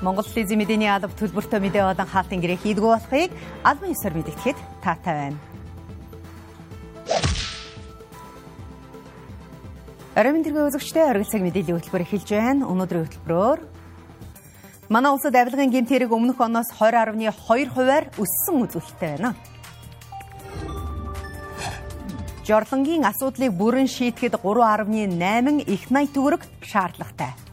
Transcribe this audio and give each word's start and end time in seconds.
Монгол 0.00 0.24
телевизийн 0.24 0.64
мэдээний 0.64 0.88
алба 0.88 1.12
төлбөртэй 1.12 1.60
мэдээ 1.60 1.84
болон 1.84 2.08
хаалтын 2.08 2.40
гэрээ 2.40 2.64
хийдгүү 2.64 2.88
болохыг 2.88 3.30
албан 3.68 3.92
ёсоор 3.92 4.14
мэдгэхэд 4.16 4.58
таатай 4.80 5.14
байна. 5.20 5.38
Оройн 10.16 10.40
тэргээ 10.40 10.68
үзэгчтэй 10.72 11.04
оргил 11.04 11.28
цаг 11.28 11.44
мэдээллийн 11.44 11.76
хөтөлбөр 11.76 12.04
эхэлж 12.08 12.28
байна. 12.32 12.64
Өнөөдрийн 12.72 13.04
хөтөлбөрөөр 13.04 13.60
манай 14.88 15.12
улсад 15.12 15.36
авилгын 15.36 15.68
гэмт 15.68 15.92
хэрэг 15.92 16.10
өмнөх 16.16 16.40
оноос 16.40 16.72
20.2 16.80 17.68
хувиар 17.68 18.08
өссөн 18.16 18.56
үзүүлэлттэй 18.64 19.20
байна. 19.20 19.36
Жорлонгийн 22.48 23.04
асуудлыг 23.04 23.52
бүрэн 23.52 23.86
шийдэхэд 23.86 24.40
3.8 24.40 25.60
их 25.68 25.82
80 25.92 26.16
төгрөг 26.16 26.42
шаардлагатай. 26.64 27.49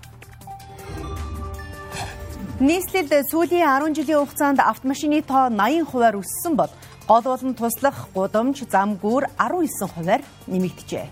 Нийслэлд 2.57 3.13
сүүлийн 3.29 3.69
10 3.69 3.93
жилийн 3.93 4.17
хугацаанд 4.25 4.57
автомашины 4.57 5.21
тоо 5.21 5.45
80 5.53 5.85
хувиар 5.93 6.17
өссөн 6.17 6.57
бол 6.57 6.73
гол 7.05 7.21
болон 7.21 7.53
туслах 7.53 8.09
гудамж 8.17 8.65
зам 8.65 8.97
гүүр 8.97 9.29
19 9.37 9.85
хувиар 9.93 10.25
нэмэгдэжээ. 10.49 11.05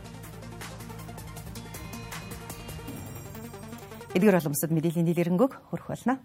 Эдгээр 4.17 4.37
боломжсод 4.41 4.73
мэдээллийн 4.73 5.05
дэлгэрэнгүй 5.05 5.49
хөрөх 5.69 5.85
болно. 5.85 6.17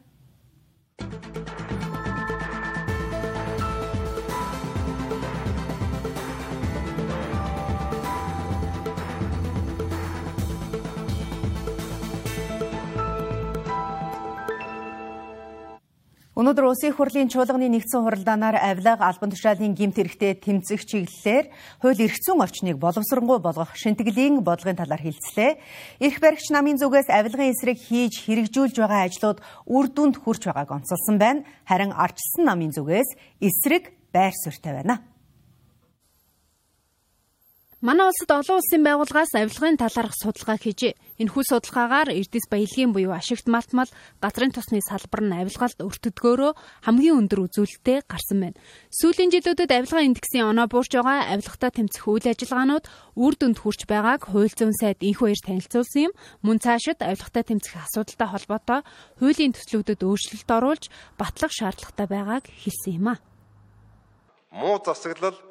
Өнөөдөр 16.40 16.70
Улсын 16.72 16.94
хурлын 16.96 17.28
чуулганы 17.28 17.68
нэгдсэн 17.68 18.00
хуралдаанаар 18.00 18.56
авилга 18.64 18.96
албан 19.04 19.28
тушаалын 19.28 19.76
гимт 19.76 20.00
хэрэгтэй 20.00 20.40
тэмцэх 20.40 20.88
чиглэлээр 20.88 21.52
хууль 21.84 22.00
эрх 22.00 22.16
зүйн 22.16 22.40
орчныг 22.40 22.80
боловсронгуй 22.80 23.44
болгох 23.44 23.76
шинтгэлийн 23.76 24.40
бодлогын 24.40 24.80
талаар 24.80 25.04
хэлцлээ. 25.04 25.60
Эрх 26.00 26.16
баригч 26.16 26.48
намын 26.48 26.80
зүгээс 26.80 27.12
авилгын 27.12 27.52
эсрэг 27.52 27.76
хийж 27.76 28.24
хэрэгжүүлж 28.24 28.72
байгаа 28.72 29.04
ажлууд 29.04 29.44
үр 29.68 29.86
дүнд 29.92 30.16
хүрч 30.16 30.48
байгааг 30.48 30.80
онцолсон 30.80 31.20
байна. 31.20 31.44
Харин 31.68 31.92
арчилсан 31.92 32.48
намын 32.48 32.72
зүгээс 32.72 33.20
эсрэг 33.44 33.92
байр 34.08 34.32
суурьтай 34.32 34.80
байна. 34.80 35.04
Манай 37.80 38.12
улсад 38.12 38.28
олон 38.28 38.60
улсын 38.60 38.84
байгууллагаас 38.84 39.32
авилгын 39.40 39.80
талаарх 39.80 40.12
судалгаа 40.12 40.60
хийжээ. 40.60 41.00
Энэхүү 41.16 41.44
судалгаагаар 41.48 42.12
Эрдэс 42.12 42.52
баялагын 42.52 42.92
буюу 42.92 43.16
ашигт 43.16 43.48
малтмал 43.48 43.88
газрын 44.20 44.52
тосны 44.52 44.84
салбар 44.84 45.24
нь 45.24 45.32
авилгаалд 45.32 45.80
өртөдгөөрөө 45.80 46.52
хамгийн 46.84 47.16
өндөр 47.24 47.48
үзүүлэлттэй 47.48 48.04
гарсан 48.04 48.38
байна. 48.44 48.60
Сүүлийн 48.92 49.32
жилүүдэд 49.32 49.72
авилгаа 49.72 50.04
индексийн 50.04 50.52
оноо 50.52 50.68
буурч 50.68 50.92
байгаа 50.92 51.32
авилгатай 51.32 51.72
тэмцэх 51.72 52.04
үйл 52.04 52.28
ажиллагаанууд 52.28 52.84
үр 53.16 53.34
дүнд 53.40 53.58
хүрч 53.64 53.80
байгааг 53.88 54.28
хууль 54.28 54.52
зүйн 54.52 54.76
сайд 54.76 55.00
инхүү 55.00 55.32
баяр 55.32 55.40
танилцуулсан 55.40 56.02
юм. 56.04 56.12
Мөн 56.44 56.60
цаашид 56.60 57.00
авилгатай 57.00 57.48
тэмцэх 57.48 57.80
асуудалтай 57.80 58.28
холбоотой 58.28 58.80
хуулийн 59.24 59.56
төслүүдэд 59.56 60.04
өөрчлөлт 60.04 60.50
оруулж 60.52 60.84
батлах 61.16 61.52
шаардлагатай 61.56 62.06
байгааг 62.12 62.44
хэлсэн 62.44 62.92
юм 63.00 63.08
а. 63.08 63.14
Муу 64.52 64.76
засаглал 64.84 65.49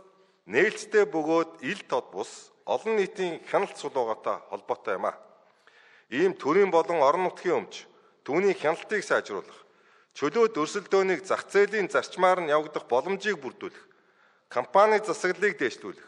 нээлттэй 0.50 1.06
бөгөөд 1.06 1.62
ил 1.62 1.82
тод 1.86 2.10
бус 2.10 2.50
олон 2.66 2.98
нийтийн 2.98 3.38
хяналт 3.46 3.78
сулуугатай 3.78 4.42
холбоотой 4.50 4.98
юм 4.98 5.06
а. 5.06 5.14
Ийм 6.10 6.34
төрийн 6.34 6.74
болон 6.74 7.06
орон 7.06 7.30
нутгийн 7.30 7.70
өмч 7.70 7.86
түүний 8.26 8.58
хяналтыг 8.58 9.06
сайжруулах, 9.06 9.60
чөлөөт 10.18 10.58
өрсөлдөөнийг 10.58 11.22
зах 11.22 11.46
зээлийн 11.54 11.86
зарчмаар 11.86 12.42
нь 12.42 12.50
явагдах 12.50 12.90
боломжийг 12.90 13.38
бүрдүүлэх, 13.38 13.86
компани 14.50 14.98
засаглалыг 15.06 15.54
дээшлүүлэх, 15.62 16.08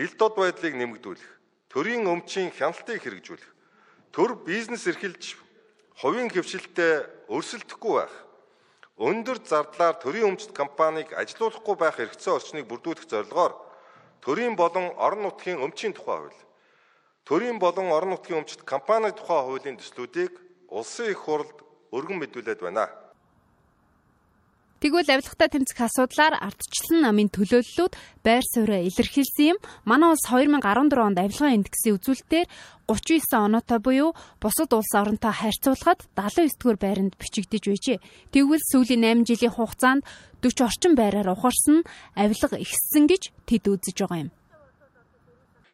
ил 0.00 0.12
тод 0.16 0.32
байдлыг 0.40 0.74
нэмэгдүүлэх, 0.80 1.30
төрийн 1.68 2.08
өмчийн 2.08 2.56
хяналтыг 2.56 3.04
хэрэгжүүлэх, 3.04 3.50
төр 4.16 4.40
бизнес 4.48 4.88
эрхэлж 4.88 5.36
хувийн 6.00 6.32
хөвшилтэд 6.32 7.28
өрсөлдөхгүй 7.28 7.94
байх, 8.00 8.14
өндөр 8.96 9.38
зардлаар 9.44 10.00
төрийн 10.00 10.32
өмчт 10.32 10.56
компанийг 10.56 11.12
ажилуулахгүй 11.12 11.76
байх 11.76 12.00
эрхцээ 12.00 12.32
орчныг 12.32 12.64
бүрдүүлэх 12.68 13.08
зорилгоор 13.08 13.52
төрийн 14.24 14.56
болон 14.56 14.88
орон 14.96 15.22
нутгийн 15.28 15.60
өмчийн 15.60 15.92
тухай 15.92 16.16
хууль, 16.16 16.40
төрийн 17.28 17.58
болон 17.60 17.92
орон 17.92 18.16
нутгийн 18.16 18.40
өмчт 18.40 18.64
компани 18.64 19.12
тухай 19.12 19.44
хуулийн 19.44 19.76
төслүүдийг 19.76 20.32
улсын 20.72 21.12
их 21.12 21.20
хурлд 21.28 21.60
өргөн 21.92 22.18
мэдүүлээд 22.24 22.60
байна. 22.64 22.88
Тэгвэл 24.84 25.16
авилгатай 25.16 25.48
тэмцэх 25.48 25.80
асуудлаар 25.80 26.36
ардчлан 26.44 27.08
намын 27.08 27.32
төлөөллүүд 27.32 27.96
байр 28.20 28.44
сууриа 28.44 28.84
илэрхийлсэн 28.84 29.56
юм. 29.56 29.58
Манай 29.88 30.12
улс 30.12 30.28
2014 30.28 30.60
онд 31.00 31.16
авилгын 31.24 31.56
индексийн 31.64 31.96
үзүүлэлтээр 31.96 32.44
39 32.84 33.32
оноотой 33.32 33.80
буюу 33.80 34.12
бусад 34.44 34.76
улс 34.76 34.92
оронтой 34.92 35.32
харьцуулахад 35.32 36.04
79 36.12 36.60
дугаар 36.60 36.76
байранд 36.84 37.16
бичигдэж 37.16 37.64
байжээ. 37.64 37.98
Тэгвэл 38.28 38.60
сүүлийн 38.60 39.24
8 39.24 39.24
жилийн 39.24 39.56
хугацаанд 39.56 40.04
40 40.44 40.68
орчим 40.68 40.92
байраар 40.92 41.32
ухарсан 41.32 41.80
авилга 42.12 42.60
ихссэн 42.60 43.08
гэж 43.08 43.32
тэд 43.48 43.64
үзэж 43.64 44.04
байгаа 44.04 44.28
юм. 44.28 44.30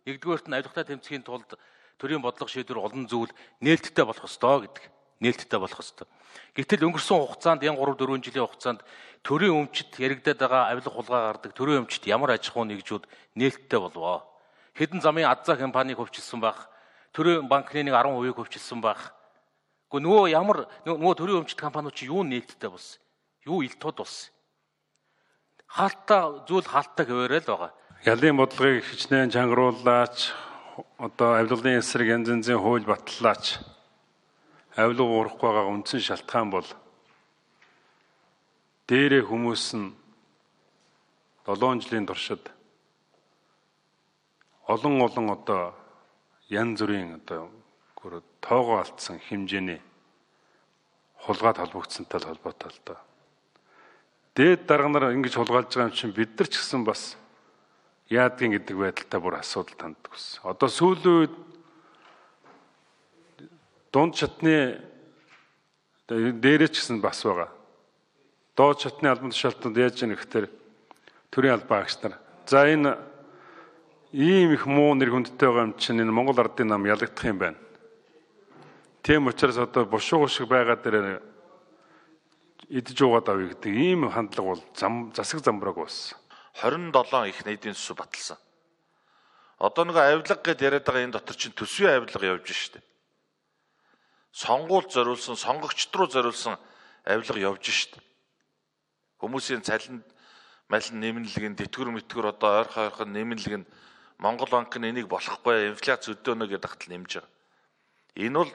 Нэгдүгээрт 0.07 0.47
нь 0.47 0.55
авилгатай 0.55 0.87
тэмцэхийн 0.87 1.27
тулд 1.27 1.59
төрийн 1.99 2.23
бодлого 2.23 2.47
шийдвэр 2.47 2.79
олон 2.79 3.11
зүйл 3.11 3.35
нээлттэй 3.59 4.07
болох 4.07 4.23
ёстой 4.23 4.71
гэдэг 4.71 5.00
нээлттэй 5.21 5.61
болох 5.61 5.81
ёстой. 5.81 6.09
Гэвтэл 6.57 6.89
өнгөрсөн 6.89 7.21
хугацаанд 7.21 7.63
3 7.63 7.77
4 7.77 8.25
жилийн 8.25 8.49
хугацаанд 8.49 8.81
төрийн 9.23 9.55
өмчт 9.69 10.01
яригдаад 10.01 10.41
байгаа 10.41 10.63
авилга 10.73 10.91
хулгай 10.91 11.21
гардаг 11.29 11.53
төрийн 11.53 11.85
өмчт 11.85 12.03
ямар 12.09 12.35
аж 12.35 12.49
ахуй 12.49 12.65
нэгжүүд 12.65 13.05
нээлттэй 13.37 13.81
болвоо. 13.81 14.25
Хэдэн 14.75 15.05
замын 15.05 15.29
Адзаа 15.29 15.61
компаниг 15.61 16.01
хөвчилсөн 16.01 16.41
байх, 16.41 16.73
төрийн 17.13 17.45
банкны 17.49 17.85
нэг 17.85 17.95
10% 17.95 18.33
хөвчилсөн 18.33 18.81
байх. 18.81 19.13
Гэхдээ 19.93 20.07
нөгөө 20.07 20.27
ямар 20.33 20.59
нөгөө 20.89 21.15
төрийн 21.21 21.41
өмчт 21.45 21.59
компаниуд 21.61 21.93
чи 21.93 22.09
юу 22.09 22.25
нээлттэй 22.25 22.71
болсон? 22.71 23.03
Юу 23.45 23.61
ил 23.61 23.77
тод 23.77 24.01
болсон? 24.01 24.33
Хаалттай 25.67 26.47
зүйл 26.49 26.65
хаалттай 26.65 27.05
гэвээрэл 27.07 27.51
байгаа. 27.51 27.71
Ялын 28.07 28.39
бодлогыг 28.41 28.87
хичнээн 28.87 29.35
чангарууллаач 29.35 30.33
одоо 30.97 31.37
авилгалын 31.37 31.83
эсрэг 31.83 32.09
янз 32.09 32.31
янзын 32.31 32.59
хууль 32.59 32.87
батлаач 32.87 33.61
авилга 34.77 35.03
уурахгүй 35.03 35.49
байгаа 35.51 35.73
үндсэн 35.75 36.01
шалтгаан 36.01 36.51
бол 36.51 36.69
дээрээ 38.87 39.23
хүмүүс 39.27 39.65
нь 39.79 39.95
7 41.47 41.83
жилийн 41.83 42.07
туршид 42.07 42.45
олон 44.71 45.03
олон 45.03 45.27
одоо 45.35 45.75
янз 46.49 46.79
бүрийн 46.83 47.19
одоо 47.19 47.51
тоогоо 48.41 48.79
алдсан 48.81 49.19
хэмжээний 49.19 49.81
хулгайд 51.27 51.57
холбогдсонтой 51.59 52.21
холбоотой 52.21 52.71
л 52.71 52.81
доо. 52.87 52.99
Дээд 54.35 54.67
дарга 54.67 54.89
нар 54.89 55.13
ингэж 55.13 55.35
хулгайлж 55.37 55.75
байгаа 55.75 55.91
юм 55.91 55.97
чинь 55.99 56.17
бид 56.17 56.39
нар 56.39 56.49
ч 56.49 56.57
гэсэн 56.57 56.85
бас 56.85 57.17
яадгийн 58.09 58.57
гэдэг 58.57 58.77
байдалтай 58.77 59.21
бүр 59.21 59.39
асуудал 59.39 59.77
танддаг 59.77 60.13
ус. 60.15 60.41
Одоо 60.43 60.69
сүүлийн 60.71 61.19
үед 61.29 61.35
дунд 63.93 64.15
шатны 64.15 64.79
дээрээ 66.07 66.71
ч 66.71 66.79
гэсэн 66.79 67.03
бас 67.03 67.23
байгаа. 67.27 67.51
Доод 68.55 68.79
шатны 68.79 69.11
албан 69.11 69.35
тушаалтанд 69.35 69.77
яаж 69.79 70.03
яах 70.03 70.23
гэхээр 70.23 70.47
төрийн 71.31 71.55
албан 71.59 71.83
агч 71.83 71.99
нар 72.03 72.15
за 72.47 72.67
энэ 72.71 72.95
ийм 74.15 74.55
их 74.55 74.67
муу 74.67 74.95
нэр 74.95 75.11
хүндтэй 75.11 75.47
байгаа 75.51 75.67
юм 75.71 75.75
чинь 75.75 76.03
энэ 76.03 76.15
Монгол 76.15 76.39
ардын 76.39 76.71
нам 76.71 76.87
ялагдах 76.87 77.27
юм 77.27 77.39
байна. 77.39 77.59
Тийм 79.03 79.27
учраас 79.27 79.59
одоо 79.59 79.87
бушууг 79.87 80.31
шиг 80.31 80.47
байгаа 80.47 80.79
дээр 80.79 81.23
идэж 82.71 82.99
уугаад 83.03 83.27
авъя 83.27 83.51
гэдэг 83.55 83.75
ийм 83.75 84.07
хандлага 84.07 84.55
бол 84.55 84.63
зам 84.75 85.11
засаг 85.15 85.43
замбрааг 85.43 85.83
болсон. 85.83 86.19
27 86.63 87.31
их 87.31 87.47
нийтийн 87.47 87.75
төсөв 87.75 87.99
баталсан. 87.99 88.39
Одоо 89.59 89.85
нэг 89.85 89.97
авилга 89.99 90.39
гэдээ 90.39 90.67
яриад 90.67 90.87
байгаа 90.87 91.03
энэ 91.03 91.15
дотор 91.19 91.35
чинь 91.35 91.55
төсвийн 91.55 91.99
авилга 91.99 92.27
явж 92.27 92.51
штэ 92.51 92.90
сонгуульд 94.33 94.93
зориулсан, 94.93 95.37
сонгогчд 95.37 95.95
руу 95.95 96.07
зориулсан 96.07 96.59
авилга 97.05 97.39
явж 97.39 97.67
шít. 97.67 97.99
Хүмүүсийн 99.19 99.63
цалинд 99.67 100.07
малин 100.71 101.01
нэмнэлэг 101.01 101.45
нь 101.51 101.59
тэтгэр 101.59 101.91
мэтгэр 101.91 102.31
одоо 102.31 102.63
ойрхон 102.63 102.87
ойрхон 102.87 103.11
нэмнэлэг 103.13 103.55
нь 103.59 103.71
Монгол 104.23 104.49
банк 104.53 104.77
нь 104.77 104.87
энийг 104.87 105.09
болохгүй 105.09 105.75
инфляц 105.75 106.07
өдөөнө 106.07 106.47
гэдэг 106.47 106.63
тагтал 106.63 106.93
нэмж 106.95 107.11
байгаа. 107.19 107.31
Энэ 108.15 108.39
бол 108.39 108.53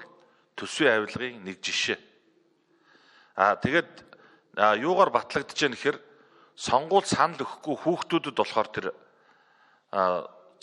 төсвийн 0.55 0.93
авилгын 0.95 1.43
нэг 1.43 1.59
жишээ. 1.59 1.99
Аа 3.35 3.59
тэгээд 3.59 3.91
юугаар 4.79 5.11
батлагдаж 5.11 5.57
байна 5.59 5.75
гэхээр 5.75 5.99
сонгуул 6.55 7.03
санал 7.03 7.43
өгөхгүй 7.43 7.75
хүүхдүүдэд 7.83 8.35
болохоор 8.37 8.69
тэр 8.71 8.87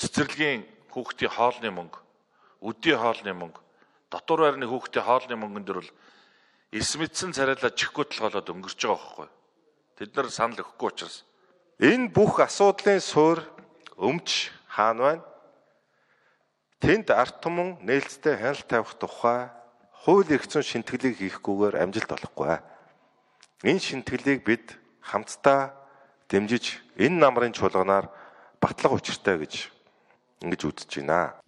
цэцэрлэгийн 0.00 0.64
хүүхдийн 0.88 1.34
хоолны 1.36 1.68
мөнгө, 1.68 2.00
өдний 2.64 2.96
хоолны 2.96 3.32
мөнгө 3.36 3.60
дотор 4.12 4.44
байрны 4.44 4.68
хүүхдээ 4.68 5.02
хоолны 5.02 5.36
мөнгөн 5.40 5.64
дөр 5.64 5.80
бол 5.80 5.92
эс 6.76 6.92
мэдсэн 7.00 7.32
царайлаа 7.32 7.72
чихгүй 7.72 8.04
толгоолоод 8.12 8.52
өнгөрч 8.52 8.80
байгаа 8.84 9.00
байхгүй. 9.00 9.28
Тэд 9.96 10.10
нар 10.12 10.28
санал 10.28 10.60
өгөхгүй 10.60 10.88
учраас 10.92 11.24
энэ 11.80 12.12
бүх 12.12 12.44
асуудлын 12.44 13.00
суурь 13.00 13.42
өмч 13.96 14.52
хаана 14.68 15.02
байна? 15.02 15.24
Тэнд 16.82 17.08
арт 17.10 17.40
түмэн 17.40 17.80
нээлттэй 17.86 18.36
хяналт 18.36 18.68
тавих 18.68 18.94
тухай 19.00 19.48
хууль 20.04 20.28
эрх 20.34 20.50
зүйн 20.50 20.66
шинтгэлийг 20.66 21.16
хийхгүйгээр 21.18 21.78
амжилт 21.78 22.10
олохгүй. 22.10 22.58
Энэ 23.62 23.80
шинтгэлийг 23.80 24.42
бид 24.42 24.74
хамтдаа 25.00 25.72
дэмжиж 26.26 26.82
энэ 26.98 27.22
намрын 27.22 27.54
чуулганаар 27.54 28.10
батлах 28.58 28.98
учиртай 28.98 29.38
гэж 29.38 29.70
ингэж 30.42 30.60
үзэж 30.66 30.90
байна. 31.02 31.38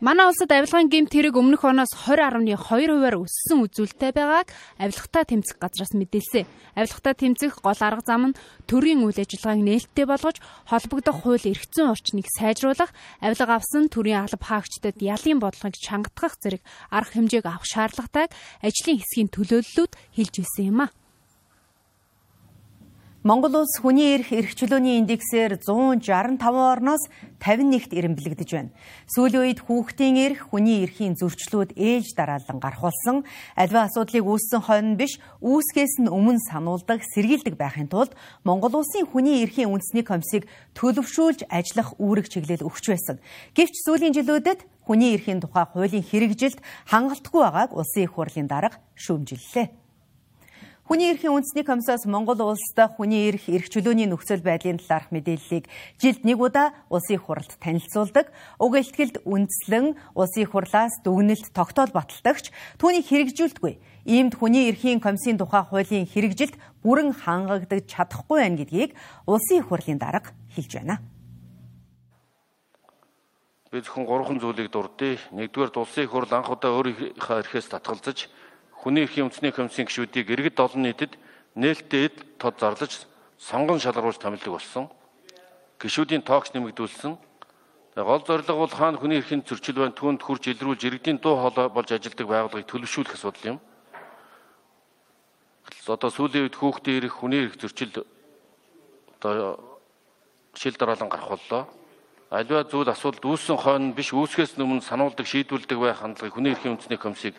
Манай 0.00 0.32
улсад 0.32 0.48
авилгын 0.48 0.88
гэмт 0.88 1.12
хэрэг 1.12 1.36
өмнөх 1.36 1.60
оноос 1.60 1.92
20.2%-аар 2.08 3.20
өссөн 3.20 3.68
үзүүлэлттэй 3.68 4.16
байгааг 4.16 4.48
авилгатай 4.80 5.24
тэмцэх 5.28 5.60
газраас 5.60 5.92
мэдээлсэн. 5.92 6.48
Авилгатай 6.72 7.14
тэмцэх 7.20 7.60
гол 7.60 7.76
арга 7.84 8.00
зам 8.08 8.32
нь 8.32 8.38
төрийн 8.64 9.04
үйл 9.04 9.20
ажиллагааг 9.20 9.60
нээлттэй 9.60 10.06
болгож 10.08 10.40
холбогдох 10.72 11.20
хууль 11.20 11.44
эрх 11.52 11.68
зүйн 11.68 11.92
орчныг 11.92 12.32
сайжруулах, 12.32 12.96
авилга 13.20 13.60
авсан 13.60 13.92
төрийн 13.92 14.24
алба 14.24 14.40
хаагчдад 14.40 14.96
ялын 15.04 15.36
бодлогыг 15.36 15.76
чангатгах 15.76 16.32
зэрэг 16.40 16.64
арга 16.88 17.20
хэмжээг 17.20 17.44
авах 17.44 17.68
шаардлагатайг 17.68 18.32
ажлын 18.64 19.04
хэсгийн 19.04 19.28
төлөөллүүд 19.28 19.92
хэлж 20.16 20.34
ирсэн 20.40 20.64
юм 20.72 20.80
а. 20.80 20.99
Монгол 23.22 23.52
улс 23.52 23.76
хүний 23.76 24.16
эрх 24.16 24.32
эрх 24.32 24.54
чөлөөний 24.56 24.96
индексээр 24.96 25.60
165 25.60 26.40
орноос 26.40 27.04
51-т 27.36 27.92
эренбэлэгдэж 27.92 28.48
байна. 28.48 28.72
Сүүлийн 29.12 29.44
үед 29.44 29.60
хүүхдийн 29.60 30.16
эрх, 30.16 30.48
хүний 30.48 30.80
эрхийн 30.88 31.20
зөрчлүүд 31.20 31.76
ээж 31.76 32.16
дараалан 32.16 32.56
гарах 32.64 32.80
болсон. 32.80 33.28
Альва 33.60 33.84
асуудлыг 33.92 34.24
үүссэн 34.24 34.64
хойно 34.64 34.96
биш, 34.96 35.20
үүсгээс 35.44 36.00
нь 36.00 36.08
өмнө 36.08 36.40
сануулдаг, 36.48 37.04
сэргийлдэг 37.12 37.60
байхын 37.60 37.92
тулд 37.92 38.16
Монгол 38.40 38.80
улсын 38.80 39.04
хүний 39.04 39.44
эрхийн 39.44 39.68
үндэсний 39.68 40.00
комиссийг 40.00 40.48
төлөвшүүлж 40.80 41.44
ажиллах 41.52 42.00
үүрэг 42.00 42.24
чиглэл 42.32 42.64
өгч 42.64 42.84
байсан. 42.88 43.20
Гэвч 43.52 43.84
сүүлийн 43.84 44.16
жилүүдэд 44.16 44.64
хүний 44.80 45.12
эрхийн 45.12 45.44
тухай 45.44 45.68
хуулийн 45.68 46.08
хэрэгжилт 46.08 46.64
хангалтгүй 46.88 47.40
байгааг 47.44 47.76
улсын 47.76 48.08
их 48.08 48.16
хурлын 48.16 48.48
дарга 48.48 48.80
шүүмжиллээ. 48.96 49.79
Хүний 50.90 51.14
эрхийн 51.14 51.38
үндэсний 51.38 51.62
комиссоос 51.62 52.02
Монгол 52.10 52.42
улсад 52.42 52.98
хүний 52.98 53.30
эрх 53.30 53.46
эрх 53.46 53.70
чөлөөний 53.70 54.10
нөхцөл 54.10 54.42
байдлын 54.42 54.82
талаарх 54.82 55.14
мэдээллийг 55.14 55.70
жилд 56.02 56.26
нэг 56.26 56.42
удаа 56.42 56.74
улсын 56.90 57.14
их 57.14 57.30
хурлд 57.30 57.46
танилцуулдаг. 57.62 58.26
Уг 58.58 58.74
ихтгэлд 58.74 59.22
үндслэн 59.22 59.94
улсын 60.18 60.42
их 60.42 60.50
хурлаас 60.50 60.98
дүгнэлт 61.06 61.54
тогтоол 61.54 61.94
баталдагч 61.94 62.50
түүнийг 62.82 63.06
хэрэгжүүлдэггүй. 63.06 63.78
Иймд 64.02 64.34
хүний 64.34 64.66
эрхийн 64.66 64.98
комиссийн 64.98 65.38
тухай 65.38 65.62
хуулийн 65.62 66.10
хэрэгжилт 66.10 66.58
бүрэн 66.82 67.14
хангагдаж 67.14 67.86
чадахгүй 67.86 68.42
байна 68.42 68.58
гэдгийг 68.58 68.98
улсын 69.30 69.62
их 69.62 69.70
хурлын 69.70 70.02
дарга 70.02 70.34
хэлж 70.58 70.74
байна. 70.74 70.98
Би 73.70 73.78
зөвхөн 73.78 74.10
гурван 74.10 74.42
зүйлийг 74.42 74.74
дурдъя. 74.74 75.22
Нэгдүгээр 75.30 75.70
улсын 75.70 76.02
их 76.02 76.10
хурл 76.10 76.34
анх 76.34 76.50
удаа 76.50 76.74
өөрийнхөө 76.74 77.46
эрхээс 77.46 77.70
татгалзаж 77.70 78.26
хүний 78.80 79.04
эрхийн 79.04 79.28
үндэсний 79.28 79.52
комиссийн 79.52 79.86
гишүүдийг 79.86 80.32
иргэд 80.32 80.56
олон 80.56 80.88
нийтэд 80.88 81.12
нээлттэй 81.52 82.08
тод 82.40 82.56
зарлаж 82.56 83.04
сонгон 83.36 83.76
шалгаруулж 83.76 84.16
томилдог 84.16 84.56
болсон. 84.56 84.88
Гишүүдийн 85.76 86.24
тоогч 86.24 86.56
нэмэгдүүлсэн. 86.56 87.12
Гол 88.00 88.22
зорилго 88.24 88.56
бол 88.56 88.72
хаана 88.72 88.96
хүний 88.96 89.20
эрхийн 89.20 89.44
зөрчил 89.44 89.84
байна 89.84 89.92
түүнд 89.92 90.24
хурж 90.24 90.48
илрүүлж 90.48 90.80
иргэдийн 90.88 91.20
дуу 91.20 91.36
хоолой 91.36 91.68
болж 91.68 91.92
ажилладаг 91.92 92.26
байгууллагыг 92.28 92.68
төлөвшүүлэх 92.72 93.16
асуудал 93.20 93.56
юм. 93.56 93.58
Одоо 95.84 96.08
сүүлийн 96.08 96.48
үед 96.48 96.56
хүүхдийн 96.56 97.04
эрх 97.04 97.20
хүний 97.20 97.44
эрх 97.44 97.60
зөрчил 97.60 98.06
одоо 99.20 99.60
шил 100.54 100.76
дараалан 100.78 101.12
гарах 101.12 101.28
боллоо. 101.28 101.68
Аливаа 102.30 102.64
зүйл 102.64 102.88
асуудалд 102.88 103.26
үүссэн 103.26 103.58
хойно 103.58 103.92
биш 103.92 104.14
үүсгэс 104.14 104.56
өмнө 104.56 104.86
сануулдаг 104.86 105.26
шийдвэрлэдэг 105.26 105.78
байх 105.78 105.98
хандлагыг 106.00 106.32
хүний 106.32 106.54
эрхийн 106.54 106.78
үндэсний 106.78 106.96
комиссийг 106.96 107.34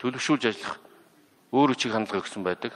төлөвшүүлж 0.00 0.44
ажиллах 0.48 0.80
өөр 1.52 1.76
үчиг 1.76 1.92
хандлага 1.92 2.24
өгсөн 2.24 2.42
байдаг. 2.42 2.72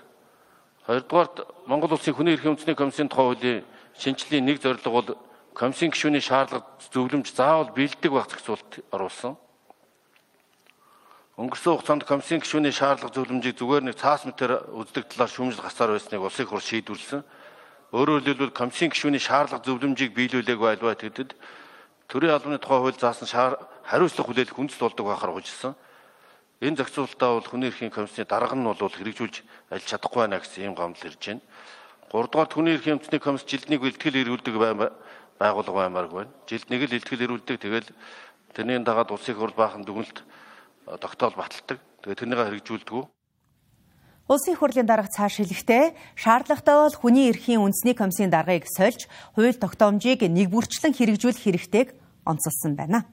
Хоёрдугаарт 0.85 1.67
Монгол 1.67 1.97
улсын 1.97 2.13
хүний 2.13 2.37
эрхийн 2.37 2.53
үндэсний 2.53 2.77
комиссийн 2.77 3.09
тухай 3.09 3.25
хуулийн 3.33 3.65
шинжилгээний 3.97 4.53
нэг 4.53 4.61
зорилго 4.61 4.91
бол 4.93 5.09
комиссийн 5.57 5.95
гишүүний 5.95 6.21
шаардлага 6.21 6.69
зөвлөмж 6.93 7.33
заавал 7.33 7.73
бэлддэг 7.73 8.13
байх 8.13 8.29
зохицуулт 8.29 8.85
оруулсан. 8.93 9.39
Өнгөрсөн 11.41 11.73
хугацаанд 11.75 12.05
комиссийн 12.05 12.43
гишүүний 12.43 12.75
шаардлага 12.75 13.15
зөвлөмжийг 13.15 13.57
зүгээр 13.59 13.85
нэг 13.89 13.97
цаас 13.97 14.23
мэтэр 14.29 14.71
үздэг 14.77 15.09
талаар 15.09 15.31
шүүмжил 15.31 15.65
гасаар 15.65 15.97
байсныг 15.97 16.23
улсын 16.23 16.47
хур 16.47 16.63
шийдвэрлсэн. 16.63 17.23
Өөрөөр 17.95 18.23
хэлбэл 18.23 18.55
комиссийн 18.55 18.91
гишүүний 18.91 19.23
шаардлага 19.23 19.67
зөвлөмжийг 19.67 20.15
биелүүлээг 20.15 20.59
байлбаа 20.59 20.95
тэгэхэд 20.95 21.35
төрийн 22.11 22.35
албаны 22.35 22.59
тухай 22.59 22.79
хууль 22.79 22.99
заасан 22.99 23.27
хариуцлага 23.83 24.27
хүлээлгэх 24.31 24.59
үндэс 24.59 24.79
болдог 24.79 25.07
байхаар 25.07 25.35
хуульсан. 25.35 25.75
Энэ 26.65 26.81
зохицуулалтаа 26.81 27.31
бол 27.37 27.45
хүний 27.45 27.69
эрхийн 27.69 27.93
комиссны 27.93 28.25
дарга 28.25 28.57
нь 28.57 28.65
бол 28.65 28.81
хэрэгжүүлж 28.81 29.37
аль 29.69 29.85
чадахгүй 29.85 30.25
байна 30.25 30.41
гэсэн 30.41 30.65
ийм 30.65 30.73
гомдол 30.73 31.13
ирж 31.13 31.21
байна. 31.21 31.45
3 32.09 32.33
дугаар 32.33 32.49
хүний 32.49 32.73
эрхийн 32.73 32.97
үндэсний 32.97 33.21
комисс 33.21 33.45
жилднийг 33.45 33.85
бэлтгэл 33.85 34.25
эрүүлдэг 34.25 34.57
байгууллага 34.57 35.77
баймааргүй 35.77 36.25
байна. 36.25 36.33
Жилд 36.49 36.69
нэг 36.73 36.89
л 36.89 36.95
бэлтгэл 36.97 37.25
эрүүлдэг 37.29 37.57
тэгэл 37.61 37.89
тэрний 38.57 38.81
дагаад 38.81 39.13
улсын 39.13 39.37
хурл 39.37 39.53
баахан 39.53 39.85
дүгнэлт 39.85 40.25
тогтоол 41.05 41.37
баталдаг. 41.37 41.85
Тэгээ 42.01 42.17
тэрнийг 42.17 42.41
хэрэгжүүлдэг. 42.41 43.13
Улсын 44.25 44.57
хурлын 44.57 44.89
дарга 44.89 45.13
цааш 45.13 45.45
хэлэхдээ 45.45 46.17
шаардлагатай 46.17 46.77
бол 46.81 46.97
хүний 46.97 47.29
эрхийн 47.29 47.61
үндэсний 47.61 47.93
комиссийн 47.93 48.33
даргыг 48.33 48.65
сольж 48.73 49.05
хууль 49.37 49.53
тогтоомжийг 49.53 50.25
нэг 50.25 50.49
бүрчлэн 50.49 50.97
хэрэгжүүлэх 50.97 51.45
хэрэгтэйг 51.45 51.89
онцолсон 52.25 52.73
байна. 52.73 53.05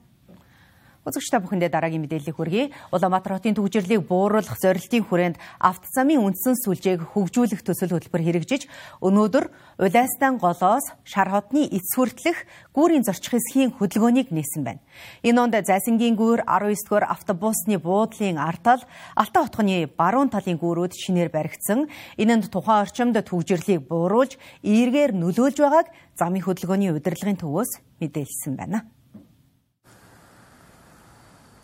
Үзэгчтэй 1.02 1.42
бүхэндээ 1.42 1.70
дараагийн 1.74 2.06
мэдээллийг 2.06 2.36
хүргэе. 2.38 2.70
Улаанбаатар 2.94 3.34
хотын 3.34 3.58
төвжирлийг 3.58 4.06
бууруулах 4.06 4.54
зорилтын 4.54 5.02
хүрээнд 5.02 5.36
авто 5.58 5.90
замын 5.90 6.22
үндсэн 6.22 6.54
сүлжээг 6.62 7.18
хөгжүүлэх 7.18 7.66
төсөл 7.66 7.98
хөтөлбөр 7.98 8.22
хэрэгжиж 8.22 8.70
өнөөдөр 9.02 9.50
Улайстан 9.82 10.38
голоос 10.38 10.94
шар 11.02 11.26
хотны 11.34 11.66
эц 11.66 11.90
хүртлэх 11.98 12.46
гүүрийн 12.70 13.02
зорчих 13.02 13.34
хэсгийн 13.34 13.74
хөдөлгөөнийг 13.82 14.30
нээсэн 14.30 14.62
байна. 14.62 14.78
Энэ 15.26 15.42
онд 15.42 15.58
Зайсангийн 15.66 16.14
гүүр 16.14 16.46
19 16.46 16.86
дугаар 16.86 17.10
автобусны 17.10 17.82
буудлын 17.82 18.38
артал 18.38 18.86
Алтай 19.18 19.42
хотгоны 19.42 19.90
баруун 19.90 20.30
талын 20.30 20.54
гүүрүүд 20.54 20.94
шинээр 20.94 21.34
баригдсан. 21.34 21.90
Энэнд 22.14 22.46
тухайн 22.46 22.86
орчимд 22.86 23.18
төвжирлийг 23.18 23.90
бууруулж 23.90 24.38
эргээр 24.62 25.18
нөлөөлж 25.18 25.58
байгааг 25.58 25.90
замын 26.14 26.46
хөдөлгөөний 26.46 26.94
удирдлагын 26.94 27.42
төвөөс 27.42 27.70
мэдээлсэн 27.98 28.54
байна. 28.54 28.86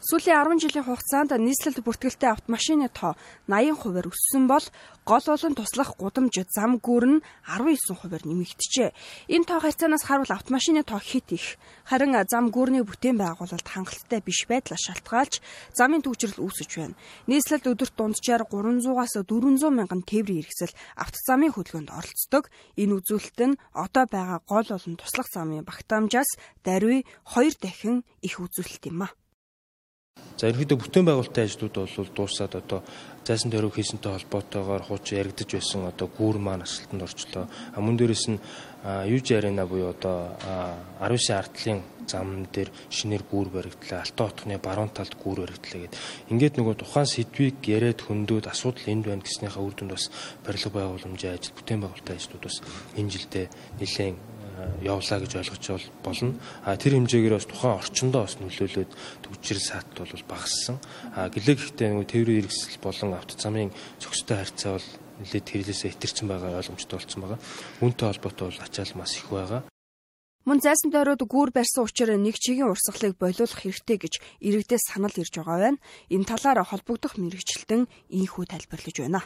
Сүүлийн 0.08 0.40
10 0.40 0.64
жилийн 0.64 0.88
хугацаанд 0.88 1.36
нийслэлд 1.36 1.84
бүртгэлтэй 1.84 2.32
автомашины 2.32 2.88
тоо 2.88 3.12
80%-аар 3.44 4.08
өссөн 4.08 4.48
бол 4.48 4.64
гол 5.04 5.24
болон 5.28 5.52
туслах 5.52 6.00
гудамж 6.00 6.48
зам 6.48 6.80
гүүр 6.80 7.04
нь 7.12 7.20
19%-аар 7.44 8.24
нэмэгдэжээ. 8.24 8.96
Энэ 9.36 9.44
тоо 9.44 9.60
харьцаанаас 9.60 10.08
харуул 10.08 10.32
автомашины 10.32 10.80
тоо 10.80 10.96
хит 10.96 11.28
их. 11.36 11.60
Харин 11.84 12.16
зам 12.24 12.48
гүүрний 12.48 12.88
бүтээн 12.88 13.20
байгуулалт 13.20 13.68
хангалттай 13.68 14.24
биш 14.24 14.48
байдлаа 14.48 14.80
шалтгаалж 14.80 15.44
замын 15.76 16.00
төвчрөл 16.00 16.40
үүсэж 16.40 16.70
байна. 16.80 16.96
Нийслэлд 17.28 17.68
өдөрт 17.68 17.92
дунджаар 18.00 18.48
300-аас 18.48 19.12
400 19.28 19.68
мянган 19.68 20.08
тээврийн 20.08 20.40
хэрэгсэл 20.40 20.72
автозамын 21.04 21.52
хөдөлгөөнд 21.52 21.92
оролцдог. 21.92 22.48
Энэ 22.80 22.96
үзүүлэлт 22.96 23.40
нь 23.44 23.60
одоо 23.76 24.08
байгаа 24.08 24.40
гол 24.48 24.68
болон 24.72 24.96
туслах 24.96 25.28
замын 25.28 25.68
багтаамжаас 25.68 26.40
даруй 26.64 27.04
2 27.28 27.60
дахин 27.60 28.08
их 28.24 28.40
үзүүлэлт 28.40 28.88
юм 28.88 29.04
а. 29.04 29.12
За 30.38 30.46
ерөнхийдөө 30.46 30.78
бүтээн 30.78 31.06
байгуулалтын 31.10 31.46
ажлууд 31.50 31.74
бол 31.74 32.10
дуусаад 32.14 32.54
одоо 32.62 32.80
зайсан 33.26 33.50
төрөв 33.50 33.74
хийсэнтэй 33.74 34.12
холбоотойгоор 34.14 34.86
хууч 34.86 35.10
яригдж 35.18 35.50
байсан 35.58 35.90
одоо 35.90 36.06
гүүр 36.06 36.38
маань 36.38 36.62
асалтанд 36.62 37.02
орчлоо. 37.02 37.50
А 37.50 37.78
мөн 37.82 37.98
дээрээс 37.98 38.26
нь 38.30 38.38
юж 38.86 39.26
арена 39.34 39.66
буюу 39.66 39.90
одоо 39.90 40.38
19 41.02 41.34
артлын 41.34 41.82
зам 42.06 42.46
дээр 42.54 42.70
шинээр 42.86 43.26
гүүр 43.26 43.48
баригдлаа. 43.50 44.06
Алтан 44.06 44.30
хотхны 44.30 44.62
баруун 44.62 44.94
талд 44.94 45.18
гүүр 45.18 45.42
баригдлаа 45.42 45.80
гэд. 45.90 45.98
Ингээд 46.30 46.54
нөгөө 46.54 46.74
тухайн 46.86 47.10
сэдвийг 47.10 47.58
яриад 47.66 48.00
хөндөд 48.06 48.46
асуудал 48.46 48.86
энд 48.94 49.10
байна 49.10 49.26
гэснийхаа 49.26 49.66
үр 49.66 49.74
дүнд 49.74 49.92
бас 49.98 50.06
барилга 50.46 50.70
байгууламжийн 50.70 51.34
ажил, 51.34 51.58
бүтээн 51.58 51.82
байгуулалтын 51.82 52.14
ажлууд 52.14 52.44
бас 52.46 52.56
энэ 52.94 53.10
жилдээ 53.10 53.46
нэлээд 53.82 54.37
явлаа 54.82 55.18
гэж 55.20 55.32
ойлгож 55.38 55.90
болно. 56.02 56.34
А 56.64 56.76
тэр 56.76 56.98
хэмжээгээр 56.98 57.36
бас 57.36 57.46
тухайн 57.46 57.78
орчиндөө 57.78 58.22
бас 58.22 58.34
нөлөөлөд 58.38 58.90
төвчрэл 59.22 59.68
саат 59.68 59.88
бол 59.94 60.24
багассан. 60.28 60.76
А 61.14 61.28
гэлээ 61.30 61.56
гэхдээ 61.58 61.88
нөгөө 61.90 62.06
тээврийн 62.08 62.38
хэрэгсэл 62.46 62.82
болон 62.82 63.10
автозамын 63.18 63.70
зохистой 64.00 64.36
харьцаа 64.42 64.72
бол 64.78 64.88
нэлээд 65.22 65.46
хэрэглээсээ 65.50 65.90
итэрсэн 65.94 66.26
байгаа 66.28 66.58
ойлгомжтой 66.62 66.96
болсон 66.98 67.20
байгаа. 67.22 67.40
Үүнтэй 67.82 68.06
холбоотой 68.06 68.46
бол 68.48 68.62
ачаал 68.62 68.92
маш 68.94 69.12
их 69.18 69.28
байгаа. 69.30 69.62
Мөн 70.48 70.64
зайсан 70.64 70.88
тойроод 70.88 71.20
гүүр 71.28 71.50
барьсан 71.52 71.84
учраас 71.84 72.16
нэг 72.16 72.40
чигийн 72.40 72.72
урсгалыг 72.72 73.20
болиулах 73.20 73.60
хэрэгтэй 73.60 73.98
гэж 74.00 74.14
иргэдээс 74.40 74.84
санал 74.94 75.12
ирж 75.12 75.34
байгаа 75.36 75.76
байна. 75.76 75.82
Энэ 76.08 76.24
талаар 76.24 76.64
холбогдох 76.64 77.20
мэрэгчлэн 77.20 77.84
ийхүү 78.08 78.44
тайлбарлаж 78.48 78.96
байна. 78.96 79.20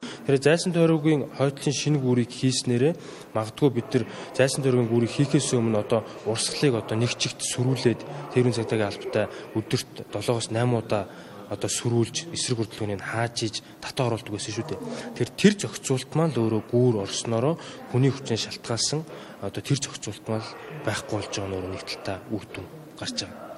Тэгэхээр 0.00 0.40
зайсан 0.40 0.72
тойргийн 0.72 1.28
хойдлын 1.36 1.76
шинэ 1.76 1.98
гүүрийг 2.00 2.32
хийснээрээ 2.32 2.94
магадгүй 3.36 3.68
бид 3.68 3.88
нар 3.92 4.04
зайсан 4.32 4.64
тойргийн 4.64 4.88
гүүрийг 4.88 5.12
хийхээс 5.12 5.52
өмнө 5.58 5.82
одоо 5.84 6.00
урсгалыг 6.24 6.80
одоо 6.80 6.96
нэг 6.96 7.12
чигт 7.20 7.44
сөрүүлээд 7.44 8.00
тэрүүн 8.32 8.56
цагтаагийн 8.56 8.90
албатай 8.94 9.26
өдөрт 9.58 10.08
7-8 10.08 10.56
удаа 10.80 11.04
одоо 11.50 11.66
сөрүүлж 11.66 12.30
эсрэг 12.30 12.62
хөдөлгөөнийг 12.62 13.02
хааж 13.02 13.36
иж 13.42 13.56
татаа 13.82 14.06
оруулдаг 14.14 14.38
байсан 14.38 14.54
шүү 14.54 14.66
дээ. 14.70 14.80
Тэр 15.18 15.28
тэр 15.34 15.54
зохицуулт 15.58 16.10
маань 16.14 16.32
л 16.32 16.46
өөрөө 16.46 16.62
гүүр 16.70 17.02
орснороо 17.02 17.58
хүний 17.90 18.14
хүчнээ 18.14 18.38
шалтгаалсан 18.38 19.02
одоо 19.42 19.58
тэр 19.60 19.82
зохицуулт 19.82 20.24
маань 20.30 20.46
байхгүй 20.86 21.14
болж 21.18 21.32
байгаа 21.34 21.50
нөр 21.50 21.66
нэг 21.74 21.82
талтай 21.82 22.18
үр 22.30 22.44
дүн 22.54 22.66
гарч 22.94 23.26
байгаа. 23.26 23.49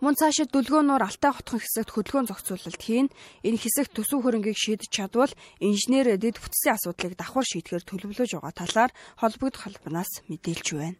Мөн 0.00 0.16
цаашид 0.16 0.48
дүлгөөнөөр 0.56 1.04
алтай 1.04 1.28
хотхон 1.28 1.60
хэсэгт 1.60 1.92
хөдөлгөөн 1.92 2.28
зохицуулалт 2.32 2.80
хийн. 2.80 3.12
Энэ 3.44 3.60
хэсэгт 3.60 3.92
төсөв 3.92 4.24
хөрөнгийг 4.24 4.56
шийдэж 4.56 4.88
чадвал 4.88 5.28
инженер 5.60 6.16
дэд 6.16 6.40
бүтцийн 6.40 6.80
асуудлыг 6.80 7.20
давхар 7.20 7.44
шийдэхээр 7.44 7.84
төлөвлөж 7.84 8.30
байгаа 8.32 8.54
талаар 8.56 8.90
холбогдох 9.20 9.60
холбоноос 9.68 10.24
мэдээлж 10.32 10.66
байна. 10.72 10.96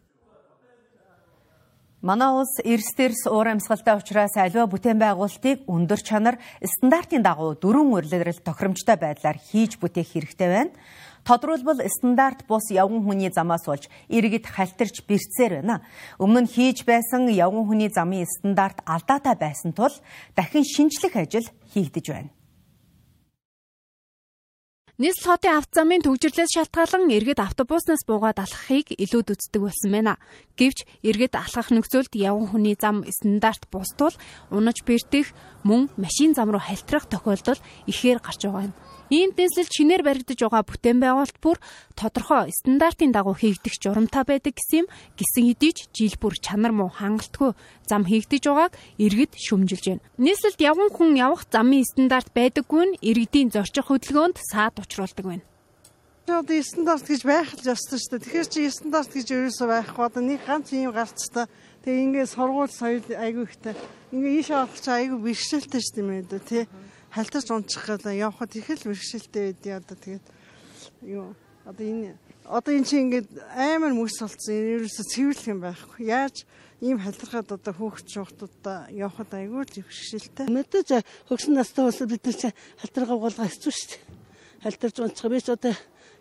Манай 2.01 2.33
улс 2.33 2.57
эрс 2.65 2.97
дээрс 2.97 3.29
уур 3.29 3.45
амьсгалтай 3.53 3.93
учраас 3.93 4.33
аливаа 4.33 4.65
бүтээн 4.65 4.97
байгуулалтыг 4.97 5.69
өндөр 5.69 6.01
чанар 6.01 6.41
стандартын 6.57 7.21
дагуу 7.21 7.53
дөрвөн 7.53 7.93
урилрал 7.93 8.41
тохиромжтой 8.41 8.97
байдлаар 8.97 9.37
хийж 9.37 9.77
бүтээх 9.77 10.09
хэрэгтэй 10.17 10.49
байна. 10.49 10.73
Тодруулбал 11.21 11.77
стандарт 11.85 12.49
бус 12.49 12.73
явган 12.73 13.05
хүний 13.05 13.29
замаас 13.29 13.69
болж 13.69 13.85
иргэд 14.09 14.49
халтарч 14.49 15.05
бэрцээр 15.05 15.61
байна. 15.61 15.85
Өмнө 16.17 16.49
нь 16.49 16.49
хийж 16.49 16.89
байсан 16.89 17.29
явган 17.29 17.69
хүний 17.69 17.93
замын 17.93 18.25
стандарт 18.25 18.81
алдаатай 18.81 19.37
байсан 19.37 19.69
тул 19.69 19.93
дахин 20.33 20.65
шинжлэх 20.65 21.13
ажил 21.13 21.45
хийгдэж 21.69 22.05
байна. 22.09 22.33
Нийслэл 25.01 25.33
хотын 25.33 25.57
автозамын 25.57 26.05
төвжирлээс 26.05 26.53
шалтгаалan 26.53 27.09
иргэд 27.09 27.41
автобуснаас 27.41 28.05
буугаад 28.05 28.37
алхахыг 28.37 28.93
илүүд 28.93 29.33
үздэг 29.33 29.61
болсон 29.65 29.89
байна. 29.89 30.21
Гэвч 30.53 30.85
иргэд 31.01 31.33
алхах 31.41 31.73
нөхцөлд 31.73 32.13
явган 32.13 32.53
хүний 32.53 32.77
зам 32.77 33.01
стандарт 33.09 33.65
бусдвал 33.73 34.13
унаж 34.53 34.85
бэртэх 34.85 35.33
мөн 35.65 35.89
машин 35.97 36.37
зам 36.37 36.53
руу 36.53 36.61
халтрах 36.61 37.09
тохиолдол 37.09 37.57
ихээр 37.89 38.21
гарч 38.21 38.45
байгаа 38.45 38.69
юм. 38.69 38.73
Ийм 39.11 39.35
дэслэл 39.35 39.67
чинээр 39.67 40.07
баригдаж 40.07 40.39
байгаа 40.39 40.63
бүтээн 40.63 41.03
байгуулалт 41.03 41.35
бүр 41.43 41.59
тодорхой 41.99 42.47
стандартын 42.55 43.11
дагуу 43.11 43.35
хийгдэх 43.35 43.75
журамтай 43.75 44.23
байдаг 44.23 44.55
гэсэн 44.55 44.87
юм. 44.87 44.91
Гисэн 45.19 45.51
хэдий 45.51 45.75
ч 45.75 45.91
жил 45.91 46.15
бүр 46.15 46.39
чанар 46.39 46.71
муу 46.71 46.87
хангалтгүй 46.87 47.51
зам 47.91 48.07
хийгдэж 48.07 48.47
байгааг 48.47 48.73
иргэд 48.95 49.35
шүмжилж 49.35 49.99
байна. 49.99 50.05
Нийслэлд 50.15 50.63
явган 50.63 50.95
хүн 50.95 51.19
явах 51.19 51.43
замын 51.51 51.83
стандарт 51.83 52.31
байдаггүй 52.31 52.83
нь 52.87 52.99
иргэдийн 53.03 53.51
зорчих 53.51 53.91
хөдөлгөөнд 53.91 54.39
саад 54.47 54.79
учруулдаг 54.79 55.25
байна. 55.27 55.43
Одоо 56.31 56.63
стандарт 56.63 57.03
гэж 57.03 57.21
байх 57.27 57.51
л 57.51 57.67
ёстой 57.67 57.99
шүү 57.99 58.15
дээ. 58.15 58.23
Тэгэхээр 58.23 58.47
чи 58.47 58.71
стандарт 58.71 59.11
гэж 59.11 59.27
ерөөсөө 59.27 59.67
байхгүй 59.67 60.03
одоо 60.07 60.23
нэг 60.23 60.39
ганц 60.47 60.71
юм 60.71 60.95
гарцтай. 60.95 61.51
Тэгээ 61.83 62.03
ингээд 62.15 62.31
сургууль 62.31 62.71
соёл 62.71 63.03
айгүй 63.03 63.43
ихтэй. 63.43 63.75
Ингээ 64.15 64.39
ийшээ 64.39 64.55
авах 64.55 64.79
чи 64.79 64.87
айгүй 64.87 65.19
бэрхшээлтэй 65.19 65.81
шүү 65.83 65.95
дээ 65.99 66.03
юм 66.07 66.11
ээ 66.15 66.39
тий 66.47 66.63
халтарч 67.11 67.47
унчих 67.51 67.83
гэдэг 67.85 68.15
явхад 68.15 68.55
их 68.55 68.67
л 68.71 68.87
бэрхшээлтэй 68.87 69.51
байдیں۔ 69.51 69.77
Одоо 69.83 69.97
тэгээд 69.99 70.25
юу 71.03 71.35
одоо 71.67 71.85
энэ 71.85 72.15
одоо 72.47 72.71
эн 72.73 72.83
чинь 72.87 73.11
ингээд 73.11 73.29
амар 73.53 73.93
мөс 73.93 74.15
болцсон. 74.17 74.55
Ерөөсө 74.55 75.03
цэвэрлэх 75.11 75.47
юм 75.51 75.59
байхгүй. 75.61 76.07
Яаж 76.07 76.47
ийм 76.81 76.97
халтрахад 76.97 77.51
одоо 77.51 77.73
хөөхч 77.75 78.07
шугтуудаа 78.15 78.89
явхад 78.89 79.29
айгүй 79.35 79.67
бэрхшээлтэй. 79.67 80.49
Мэдээж 80.49 81.05
хөгсөн 81.29 81.53
настай 81.59 81.85
бас 81.85 81.99
бид 82.01 82.25
нар 82.25 82.37
чинь 82.39 82.57
халтрага 82.81 83.13
угаалгаа 83.19 83.47
хэцүү 83.51 83.71
шүү 83.75 83.89
дээ. 83.91 84.01
Халтарч 84.65 84.97
унчих 85.03 85.27
би 85.29 85.39
ч 85.43 85.47
одоо 85.53 85.75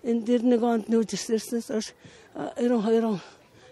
энэ 0.04 0.24
дэр 0.26 0.42
нэг 0.44 0.60
онд 0.60 0.86
нүүж 0.92 1.16
ирсэнээс 1.16 1.72
хойш 1.72 1.88
92 2.60 3.20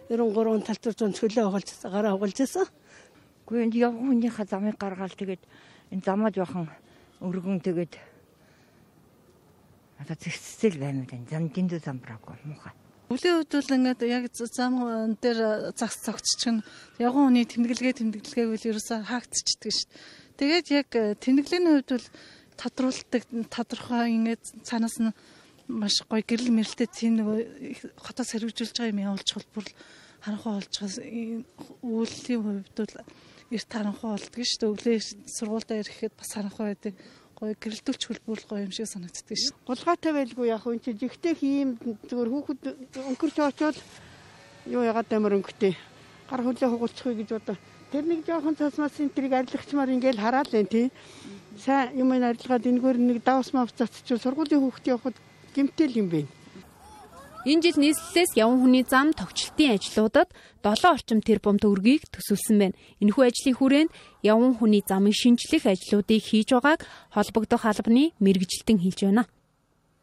93 0.08 0.64
талтарч 0.64 0.98
унч 1.04 1.16
хөлөө 1.20 1.44
угаалж 1.44 1.68
гараа 1.84 2.16
угаалж 2.16 2.38
байсан. 2.40 2.66
Гэхдээ 3.44 3.64
энэ 3.68 3.76
явган 3.76 4.08
хүнийхээ 4.08 4.46
замыг 4.48 4.76
гаргаал 4.80 5.12
тэгээд 5.12 5.42
энэ 5.92 6.04
замаа 6.04 6.32
жоохон 6.32 6.68
өргөн 7.22 7.58
тэгээд 7.62 7.94
одоо 9.98 10.16
зэгцэл 10.18 10.78
байна 10.78 11.02
үү 11.02 11.26
зам 11.26 11.50
дэндүү 11.50 11.80
зам 11.82 11.98
браагүй 11.98 12.38
муухай. 12.46 12.72
Үед 13.08 13.50
бол 13.50 13.75
ингээд 13.75 14.02
яг 14.04 14.25
зам 14.37 15.16
дээр 15.18 15.72
загс 15.75 15.98
цогцчихно. 16.04 16.62
Явган 17.00 17.32
хүний 17.32 17.46
тэмдэглэгээ 17.48 17.98
тэмдэглэгээгүй 18.04 18.58
л 18.60 18.68
ерөөсөө 18.70 18.98
хаагдчихдаг 19.08 19.72
шүү 19.72 19.88
дээ. 19.88 20.37
Тэгээд 20.38 20.66
яг 20.70 20.88
э, 20.92 21.16
тэмдэглэлийн 21.16 21.66
хувьд 21.66 21.90
бол 21.96 22.06
тодруулдаг 22.60 23.22
тодорхой 23.48 24.12
ингээд 24.12 24.44
цаанаас 24.62 25.00
нь 25.02 25.10
маш 25.66 26.04
гоё 26.04 26.22
гэрэл 26.22 26.54
мэрэлтэй 26.54 26.88
тийм 26.88 27.12
нэг 27.18 27.26
хотоос 27.96 28.37
хэрэгжүүлж 28.37 28.76
байгаа 28.76 28.92
юм 28.92 29.04
явуулж 29.08 29.28
бол 29.34 29.48
бүр 29.56 29.66
харанхуй 30.25 30.52
болж 30.56 30.75
байгаа 30.78 31.00
үйллийн 31.82 32.42
хувьд 32.44 32.76
бол 32.76 32.94
эрт 33.50 33.70
харанхуй 33.72 34.10
болдго 34.12 34.44
шүү 34.44 34.60
дээ. 34.60 34.72
Өглөө 34.72 34.98
сургуультай 35.24 35.80
ирэхэд 35.80 36.12
бас 36.18 36.30
харанхуй 36.36 36.66
байдаг. 36.68 36.94
Гоё 37.38 37.54
гэрэлтүүлч 37.56 38.02
хөлбөр 38.04 38.40
гоё 38.44 38.66
юм 38.66 38.72
шиг 38.74 38.90
санагддаг 38.90 39.38
шүү. 39.38 39.56
Гулгаатай 39.64 40.12
байлгүй 40.12 40.46
яг 40.52 40.66
энэ 40.66 40.84
чинь 40.84 41.00
жигтэй 41.00 41.34
хийм 41.38 41.78
зүгээр 41.80 42.28
хүүхэд 42.28 42.60
өнгөрч 43.08 43.36
очоод 43.40 43.76
юу 44.68 44.82
ягаад 44.84 45.08
амар 45.14 45.38
өнгөтэй. 45.40 45.72
Гар 46.28 46.42
хөлөө 46.44 46.68
хугалцах 46.68 47.14
гэж 47.16 47.30
бодоо. 47.32 47.56
Тэр 47.88 48.04
нэг 48.04 48.26
жоохон 48.28 48.58
цасмаас 48.58 49.00
энэ 49.00 49.14
тэрийг 49.16 49.32
арилгахчмаар 49.32 49.94
ингээл 49.96 50.20
хараал 50.20 50.52
энэ 50.52 50.68
тий. 50.68 50.86
Сайн 51.56 51.96
юм 51.96 52.12
арилгаад 52.12 52.68
энэгээр 52.68 52.98
нэг 53.00 53.24
давс 53.24 53.54
мав 53.56 53.72
цацчих 53.72 54.20
сургуулийн 54.20 54.60
хүүхд 54.60 54.84
явахад 54.92 55.16
гимтэл 55.54 55.96
юм 56.04 56.08
бэ. 56.12 56.26
Энэ 57.48 57.64
жил 57.64 57.80
нийслэлээс 57.80 58.36
явган 58.36 58.60
хүний 58.60 58.84
зам 58.84 59.16
тогтчлтын 59.16 59.80
ажлуудад 59.80 60.28
7 60.60 60.84
орчим 60.84 61.24
тэрбум 61.24 61.56
төгрөгийг 61.56 62.04
төсөвлөсөн 62.12 62.60
байна. 62.60 62.76
Энэхүү 63.00 63.24
ажлын 63.24 63.56
хүрээнд 63.56 63.90
явган 64.20 64.52
хүний 64.60 64.84
замын 64.84 65.16
шинжлэх 65.16 65.64
ажлуудыг 65.64 66.20
хийж 66.28 66.52
байгааг 66.52 66.84
холбогдох 67.08 67.64
албаны 67.64 68.12
мэрэгжилтэн 68.20 68.76
хэлж 68.84 69.00
байна. 69.08 69.24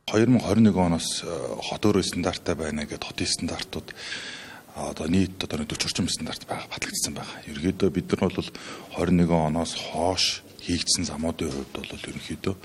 2021 0.10 0.74
оноос 0.74 1.22
э, 1.22 1.30
хот 1.70 1.86
өөрөө 1.86 2.02
стандарттай 2.10 2.58
байна 2.58 2.90
гэдэг 2.90 3.14
хотын 3.14 3.30
стандартууд 3.30 3.94
одоо 4.74 5.06
нийт 5.06 5.38
одоо 5.38 5.62
40 5.70 5.86
орчим 5.86 6.10
стандарт 6.10 6.50
байгаа 6.50 6.66
батлагдсан 6.74 7.14
байгаа. 7.14 7.46
Ерөнхийдөө 7.46 7.90
бид 7.94 8.10
нар 8.10 8.34
бол 8.34 8.50
21 8.98 9.30
оноос 9.54 9.78
хойш 9.78 10.42
хийгдсэн 10.66 11.06
замуудын 11.06 11.54
хувьд 11.54 11.78
бол 11.78 12.10
ерөнхийдөө 12.10 12.56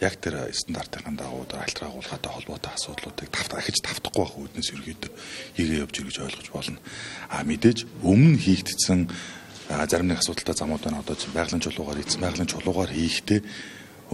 яг 0.00 0.14
тэр 0.22 0.54
стандартын 0.54 1.16
дагуу 1.18 1.42
альтраа 1.50 1.90
агуулгатай 1.90 2.30
холбоотой 2.32 2.72
асуудлуудыг 2.74 3.28
тавт 3.34 3.52
ахиж 3.58 3.82
тавтахгүй 3.82 4.22
байх 4.22 4.34
үүднээс 4.38 4.70
ерөөдөө 4.74 5.12
хийгээ 5.58 5.82
явж 5.82 5.94
ирэх 5.98 6.08
гэж 6.14 6.18
ойлгож 6.22 6.48
болно. 6.54 6.78
А 7.28 7.42
мэдээж 7.42 7.78
өмнө 8.06 8.38
хийгдсэн 8.38 9.10
зарим 9.68 10.08
нэг 10.08 10.22
асуудалтай 10.22 10.54
замууд 10.54 10.82
байна. 10.86 11.02
Одоо 11.02 11.16
чинь 11.18 11.34
байгалийн 11.34 11.60
чулуугаар 11.60 11.98
хийсэн, 11.98 12.22
байгалийн 12.22 12.46
чулуугаар 12.46 12.92
хийхдээ 12.94 13.40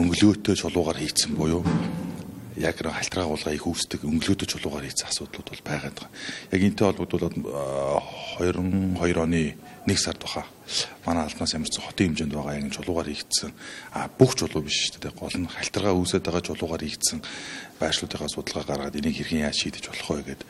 өнгөлөөтэй 0.01 0.57
чулуугаар 0.57 0.99
хийгдсэн 0.99 1.33
буюу 1.37 1.63
яг 2.57 2.81
нэг 2.81 2.95
халтраа 2.95 3.25
агуулга 3.29 3.53
их 3.53 3.67
үүсдэг 3.67 4.09
өнгөлөөтэй 4.09 4.49
чулуугаар 4.49 4.89
хийсэн 4.89 5.11
асуудлууд 5.13 5.49
бол 5.53 5.63
байгаад 5.69 5.97
байгаа. 6.01 6.11
Яг 6.51 6.61
энэтэй 6.65 6.87
холбогдуулаад 6.89 7.37
22 8.41 9.21
оны 9.21 9.55
1 9.87 9.97
сард 9.97 10.21
баха. 10.21 10.45
Манай 11.05 11.25
албанаас 11.29 11.53
ямарсан 11.53 11.85
хотын 11.85 12.17
хэмжээнд 12.17 12.33
байгаа 12.33 12.57
яг 12.57 12.73
чулуугаар 12.73 13.09
хийгдсэн. 13.13 13.53
А 13.93 14.09
бүх 14.09 14.33
чулуу 14.33 14.65
биш 14.65 14.89
шүү 14.89 15.01
дээ. 15.05 15.13
Гол 15.13 15.37
нь 15.37 15.49
халтаргаа 15.49 15.93
үүсээд 15.93 16.25
байгаа 16.25 16.41
чулуугаар 16.41 16.83
хийгдсэн. 16.89 17.21
Байршлуудынхаа 17.81 18.31
судалгаа 18.33 18.65
гаргаад 18.65 18.97
энийг 18.97 19.21
хэрхэн 19.21 19.45
яаж 19.45 19.57
шийдэж 19.61 19.85
болох 19.93 20.09
вэ 20.09 20.23
гэд 20.25 20.43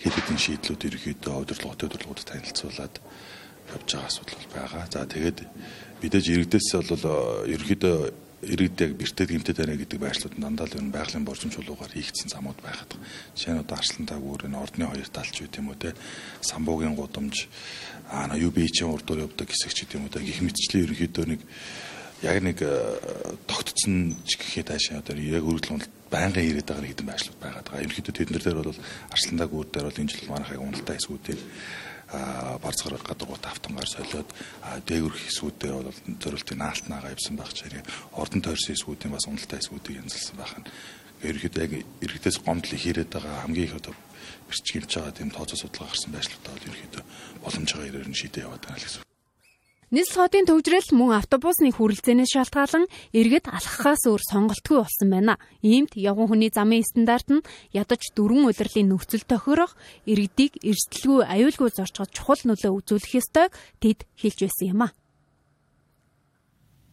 хэд 0.00 0.14
хэдэн 0.14 0.38
шийдлүүд 0.38 0.86
ерөөхдөө 0.86 1.34
удирдлагын 1.42 1.76
удирдлагуудад 1.76 2.28
танилцуулаад 2.30 2.94
явж 3.74 3.88
байгаа 3.90 4.06
асуудал 4.06 4.46
байгаа. 4.54 4.84
За 4.86 5.02
тэгээд 5.02 5.38
мэдээж 6.00 6.26
иргэдээс 6.30 6.68
бол 6.86 7.04
ерөөхдөө 7.50 8.29
иргэд 8.40 8.80
яг 8.80 8.92
бэртээ 8.96 9.26
гэмтэд 9.28 9.56
байна 9.60 9.76
гэдэг 9.76 10.00
байршлууд 10.00 10.34
дандаа 10.40 10.64
л 10.64 10.80
энэ 10.80 10.96
байгалийн 10.96 11.28
боржим 11.28 11.52
чулуугаар 11.52 11.92
хийгдсэн 11.92 12.32
замууд 12.32 12.56
байгаа. 12.64 12.88
Жишээ 13.36 13.52
нь 13.52 13.60
одоо 13.60 13.76
Арслан 13.76 14.06
тагуур 14.08 14.48
энэ 14.48 14.56
ордны 14.56 14.88
хоёр 14.88 15.08
талч 15.12 15.44
үү 15.44 15.52
тийм 15.52 15.68
үү 15.68 15.76
те 15.76 15.90
самбуугийн 16.40 16.96
гудамж 16.96 17.52
аа 18.08 18.32
UB-ийн 18.32 18.88
урдуур 18.88 19.28
явдаг 19.28 19.52
хэсэг 19.52 19.72
ч 19.76 19.84
тийм 19.84 20.08
үү 20.08 20.12
те 20.16 20.24
гих 20.24 20.40
мэтчлэн 20.40 20.88
ерөнхийдөө 20.88 21.24
нэг 21.28 21.40
яг 22.24 22.36
нэг 22.40 22.58
э, 22.64 22.96
тогтцсон 23.44 24.16
ч 24.24 24.40
гэхэд 24.40 24.72
хаашаа 24.72 25.04
одоо 25.04 25.20
яг 25.20 25.44
өргөдөл 25.44 25.76
уналт 25.76 25.92
байнгын 26.08 26.48
ирээд 26.48 26.68
байгаа 26.68 26.88
хэдэн 26.88 27.08
байршлууд 27.08 27.40
байгаад 27.40 27.66
байгаа. 27.68 27.84
Ерөнхийдөө 27.84 28.14
тэднэр 28.16 28.44
дээр 28.44 28.60
бол 28.60 28.80
Арслан 29.12 29.38
тагуур 29.40 29.68
дээр 29.68 29.86
бол 29.88 30.00
энэ 30.00 30.12
жил 30.12 30.28
манайхыг 30.28 30.60
уналтаа 30.60 30.96
хэсгүүдийг 30.96 31.40
барцгаар 32.10 32.98
гадуур 33.02 33.38
автангаар 33.38 33.86
солиод 33.86 34.28
дээгүр 34.86 35.14
хэсгүүдээр 35.14 35.74
бол 35.78 36.00
зорилтын 36.18 36.58
наалт 36.58 36.86
наага 36.90 37.14
явсан 37.14 37.36
байх 37.38 37.52
чирээ 37.54 37.82
ордон 38.18 38.42
тойрсон 38.42 38.74
хэсгүүдийн 38.74 39.14
бас 39.14 39.26
уналтай 39.30 39.58
хэсгүүдийг 39.62 40.00
янзлсан 40.02 40.36
байх 40.38 40.54
нь 40.58 40.66
ерөөхдөө 41.22 41.62
яг 41.62 41.72
иргэдээс 42.02 42.38
гомдол 42.42 42.74
хийрээд 42.80 43.10
байгаа 43.14 43.44
хамгийн 43.46 43.68
их 43.68 43.78
одоо 43.78 43.94
бэрчгэмж 44.48 44.90
байгаа 44.90 45.14
тийм 45.14 45.30
тооцоо 45.30 45.58
судалгаа 45.60 45.92
гарсан 45.92 46.10
байшлуудаа 46.12 46.52
бол 46.54 46.68
ерөөхдөө 46.68 47.04
боломжтой 47.44 47.88
ирээр 47.88 48.08
нь 48.10 48.18
шийдээ 48.18 48.44
яваад 48.46 48.64
байгаа 48.64 48.82
гэсэн. 48.82 49.09
Нийслэл 49.90 50.22
хотын 50.22 50.46
төвжрэл 50.46 50.94
мөн 50.94 51.18
автобусны 51.18 51.74
хүрэлцээнээс 51.74 52.30
шалтгаалan 52.38 52.86
иргэд 53.10 53.50
алхахаас 53.50 54.06
өөр 54.06 54.22
сонголтгүй 54.22 54.78
болсон 54.78 55.10
байна. 55.10 55.34
Иймд 55.66 55.98
явган 55.98 56.30
хүний 56.30 56.54
замын 56.54 56.86
стандарт 56.86 57.26
нь 57.26 57.42
ядаж 57.74 58.14
дөрвөн 58.14 58.46
удирлын 58.46 58.86
нөхцөл 58.86 59.26
тохирох 59.26 59.74
иргэдийг 60.06 60.62
эрсдэлгүй 60.62 61.26
аюулгүй 61.26 61.74
зорчгод 61.74 62.14
чухал 62.14 62.38
нөлөө 62.46 62.70
үзүүлэх 62.70 63.18
ёстойг 63.18 63.50
тэд 63.82 64.06
хэлж 64.14 64.38
байсан 64.46 64.66
юм 64.70 64.80
а. 64.86 64.94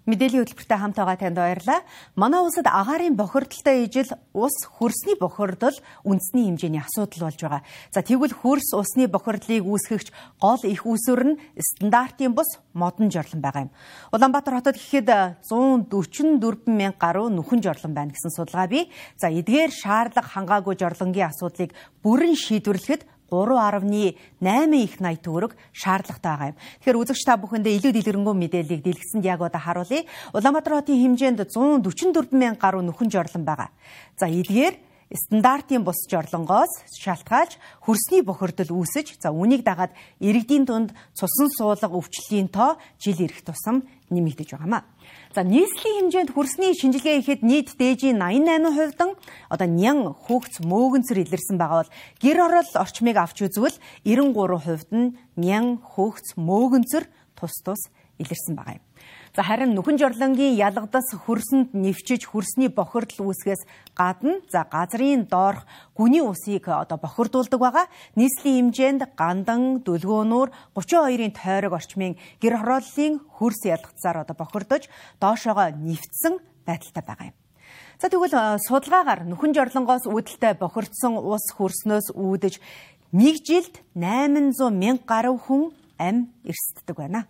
Мэдээллийн 0.07 0.47
хөтөлбөртэй 0.47 0.79
хамт 0.79 0.95
байгаа 0.95 1.19
танд 1.19 1.35
баярлалаа. 1.35 1.83
Манай 2.15 2.39
улсад 2.39 2.63
агаарын 2.63 3.19
бохирдолтой 3.19 3.83
ижил 3.83 4.07
ус 4.31 4.55
хөрсний 4.79 5.19
бохирдол 5.19 5.75
үндэсний 6.07 6.47
хэмжээний 6.47 6.79
асуудал 6.79 7.27
болж 7.27 7.39
байгаа. 7.43 7.61
За 7.91 7.99
тэгвэл 7.99 8.31
хөрс 8.31 8.71
усны 8.71 9.11
бохирдлыг 9.11 9.67
үүсгэгч 9.67 10.07
гол 10.39 10.63
их 10.63 10.87
үүсвэр 10.87 11.21
нь 11.27 11.39
стандартын 11.59 12.31
бус 12.31 12.47
модон 12.71 13.11
жорлон 13.11 13.43
байгаа 13.43 13.67
юм. 13.67 13.71
Улаанбаатар 14.15 14.63
хотод 14.63 14.79
гэхэд 14.79 15.43
144 15.43 16.71
мянга 16.71 16.95
гаруй 16.95 17.27
нүхэн 17.27 17.59
жорлон 17.59 17.91
байна 17.91 18.15
гэсэн 18.15 18.31
судалгаа 18.31 18.71
бий. 18.71 18.87
За 19.19 19.27
эдгээр 19.27 19.75
шаардлага 19.75 20.31
хангаагүй 20.31 20.79
жорлонгийн 20.79 21.35
асуудлыг 21.35 21.75
бүрэн 21.99 22.39
шийдвэрлэхэд 22.39 23.03
3.8 23.31 24.75
их 24.75 24.99
80 24.99 25.23
төгрөг 25.23 25.55
шаардлагатай 25.73 26.31
байгаа 26.31 26.51
юм. 26.51 26.57
Тэгэхээр 26.79 26.99
үзэгч 27.01 27.23
та 27.25 27.35
бүхэндээ 27.37 27.77
илүү 27.77 27.91
дэлгэрэнгүй 27.95 28.35
мэдээллийг 28.35 28.81
дэлгэсэнд 28.83 29.25
яг 29.25 29.41
одоо 29.43 29.61
харуулъя. 29.61 30.07
Улаанбаатар 30.33 30.79
хотын 30.79 31.01
хэмжээнд 31.01 31.43
144 31.51 32.31
мянга 32.31 32.59
гаруй 32.59 32.83
нөхөн 32.87 33.11
жорлон 33.11 33.43
байгаа. 33.43 33.69
За 34.15 34.31
эдгээр 34.31 34.87
стандартын 35.13 35.83
бус 35.83 36.03
жорлонгоос 36.11 36.83
шалтгаалж 36.99 37.55
хөрсний 37.83 38.21
бохирдол 38.23 38.75
үүсэж 38.75 39.19
за 39.23 39.31
үүнийг 39.31 39.63
дагаад 39.63 39.95
иргэдийн 40.19 40.67
дунд 40.67 40.91
цусан 41.15 41.47
суулга 41.55 41.87
өвчлөлийн 41.87 42.51
тоо 42.51 42.75
жил 42.99 43.15
ирэх 43.23 43.39
тусам 43.47 43.87
нэмэгдэж 44.11 44.51
байгаамаа. 44.51 44.83
За 45.35 45.43
нийслэлийн 45.43 46.07
хэмжээнд 46.07 46.31
хөрсний 46.31 46.73
шинжилгээ 46.73 47.19
ихэд 47.19 47.41
нийт 47.43 47.75
дээжийн 47.75 48.19
88%дан 48.19 49.11
одоо 49.51 49.67
нян 49.67 49.99
хөөгц 50.15 50.63
мөөгөнцөр 50.63 51.17
илэрсэн 51.27 51.59
байгаа 51.59 51.83
бол 51.83 51.93
гэр 52.23 52.37
орол 52.47 52.71
орчмыг 52.79 53.17
авч 53.19 53.37
үзвэл 53.43 53.77
93% 54.07 54.95
нь 54.95 55.15
нян 55.35 55.83
хөөгц 55.83 56.39
мөөгөнцөр 56.39 57.03
тус 57.35 57.55
тус 57.65 57.81
илэрсэн 58.17 58.55
байгаа 58.55 58.79
юм. 58.79 58.86
За 59.37 59.43
харин 59.45 59.77
нүхэн 59.77 60.01
жорлонгийн 60.01 60.57
ялгадас 60.57 61.13
хөрсөнд 61.13 61.77
нэвчиж 61.77 62.25
хөрсний 62.25 62.73
бохирдол 62.73 63.29
үүсгээс 63.29 63.69
гадна 63.93 64.41
за 64.49 64.65
газрын 64.65 65.29
доорх 65.29 65.61
гүний 65.93 66.25
усыг 66.25 66.65
одоо 66.65 66.97
бохирдуулдаг 66.97 67.61
байгаа. 67.61 67.85
Нийслэлийн 68.17 68.73
хэмжээнд 68.73 69.13
гандан, 69.13 69.85
дүлгөөнүүр 69.85 70.49
32-ын 70.73 71.37
тойрог 71.37 71.77
орчмын 71.77 72.17
гэр 72.41 72.65
хорооллын 72.65 73.21
хөрс 73.37 73.61
ялгацаар 73.69 74.25
одоо 74.25 74.33
бохирдож 74.41 74.89
доошоогоо 75.21 75.69
нэвтсэн 75.69 76.41
байдалтай 76.65 77.03
байгаа 77.05 77.29
юм. 77.29 77.37
За 78.01 78.09
тэгвэл 78.09 78.57
судалгаагаар 78.65 79.21
нүхэн 79.29 79.53
жорлонгоос 79.53 80.09
үүдэлтэй 80.09 80.57
бохирдсон 80.57 81.13
ус 81.21 81.45
хөрснөөс 81.53 82.09
үүдэж 82.17 82.57
нэг 83.13 83.45
жилд 83.45 83.85
800 83.93 84.73
мянга 84.73 85.05
гаруй 85.05 85.37
хүн 85.37 85.69
ам 86.01 86.33
эрсддэг 86.41 86.97
байна. 86.97 87.29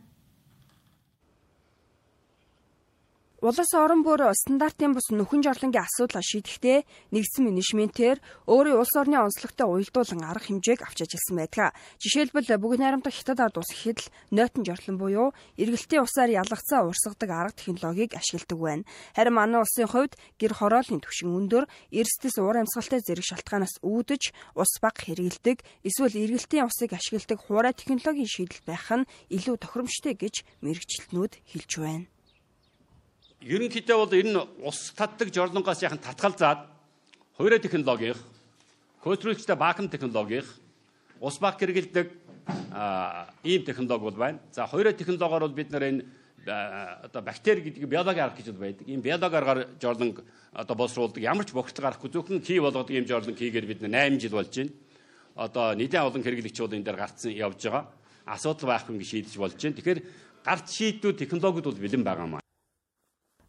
Улс 3.47 3.71
орон 3.79 4.01
бүр 4.03 4.27
стандартын 4.35 4.91
бус 4.91 5.07
нөхөн 5.07 5.39
жорлонгийн 5.39 5.87
асуудлаа 5.87 6.19
шийдэхдээ 6.19 6.83
нэгдсэн 7.15 7.47
менежментээр 7.47 8.19
өөрийн 8.43 8.75
улс 8.75 8.91
орны 8.99 9.15
онцлогтой 9.23 9.63
уялдуулан 9.71 10.19
арга 10.27 10.51
хэмжээг 10.51 10.83
авч 10.83 11.07
ажилласан 11.07 11.35
байдаг. 11.39 11.71
Жишээлбэл 12.03 12.59
бүгд 12.59 12.83
найрамдах 12.83 13.15
хятад 13.15 13.39
ард 13.39 13.55
ус 13.55 13.71
гэхэд 13.71 14.11
нойтон 14.35 14.67
жорлон 14.67 14.99
буюу 14.99 15.27
эргэлтийн 15.55 16.03
усаар 16.03 16.27
ялгацаа 16.35 16.91
урсгадаг 16.91 17.31
арга 17.31 17.55
технологиг 17.55 18.19
ашигладаг 18.19 18.59
байна. 18.59 18.87
Харин 19.15 19.39
манай 19.39 19.63
улсын 19.63 19.87
хувьд 19.87 20.19
гэр 20.43 20.51
хорооллын 20.51 20.99
түвшин 20.99 21.31
өндөр, 21.31 21.71
эрсдэс 21.95 22.43
уур 22.43 22.59
амьсгалтай 22.59 22.99
зэрэг 22.99 23.23
шалтгаанаас 23.31 23.79
үүдэж 23.79 24.35
ус 24.59 24.71
баг 24.83 24.99
хэрэгэлдэг, 24.99 25.63
эсвэл 25.87 26.19
эргэлтийн 26.19 26.67
усыг 26.67 26.91
ашигладаг 26.91 27.39
хуурай 27.47 27.71
технологийн 27.71 28.27
шийдэл 28.27 28.67
байх 28.67 28.91
нь 28.91 29.07
илүү 29.31 29.55
тохиромжтой 29.55 30.19
гэж 30.19 30.43
мэрэгчлэтнүүд 30.59 31.33
хэлж 31.47 31.71
байна 31.79 32.11
ерөнхийдөө 33.47 33.97
бол 33.97 34.13
энэ 34.13 34.43
ус 34.67 34.91
татдаг 34.91 35.31
жорлонгоос 35.31 35.81
яхан 35.81 36.03
татгалзаад 36.03 36.67
хоёроо 37.39 37.59
технологийн 37.63 38.19
хөөцрүүлжтэй 39.03 39.55
баакум 39.55 39.87
технологийн 39.87 40.43
ус 41.21 41.39
баг 41.39 41.55
хэрэгэлдэг 41.55 42.07
ийм 43.43 43.63
технологи 43.63 44.03
бол 44.03 44.19
байна. 44.19 44.39
За 44.51 44.67
хоёроо 44.67 44.91
технологиор 44.91 45.47
бол 45.47 45.55
бид 45.55 45.71
нар 45.71 45.83
энэ 45.83 46.05
одоо 46.47 47.21
бактери 47.21 47.61
гэдэг 47.61 47.87
биологи 47.87 48.19
арга 48.19 48.37
гэж 48.37 48.51
байдаг. 48.51 48.87
Ийм 48.87 49.01
биологи 49.01 49.35
аргаар 49.35 49.67
жорлонг 49.81 50.23
одоо 50.51 50.75
боловсруулдаг. 50.75 51.23
Ямар 51.23 51.45
ч 51.45 51.51
бохирдол 51.51 51.83
гарахгүй 51.87 52.09
зөвхөн 52.11 52.43
хий 52.43 52.59
болгодог 52.59 52.91
ийм 52.91 53.07
жорлонг 53.07 53.37
хийгээд 53.37 53.67
бид 53.67 53.81
8 53.81 54.19
жил 54.19 54.31
болж 54.31 54.55
байна. 54.55 54.71
Одоо 55.35 55.75
нэгэн 55.75 56.03
олон 56.03 56.23
хэрэглэгч 56.23 56.57
бол 56.59 56.75
энэ 56.75 56.83
дээр 56.83 56.97
гарцсан 56.97 57.31
явж 57.31 57.63
байгаа. 57.63 57.87
Асуудал 58.25 58.69
байхгүй 58.71 58.95
ингэ 58.95 59.07
шийдэж 59.07 59.35
болж 59.37 59.55
байна. 59.59 59.75
Тэгэхээр 59.75 60.01
гарц 60.43 60.67
шийдвүүд 60.71 61.17
технологид 61.19 61.65
бол 61.67 61.79
бэлэн 61.79 62.03
байгаа 62.03 62.27
маа. 62.27 62.46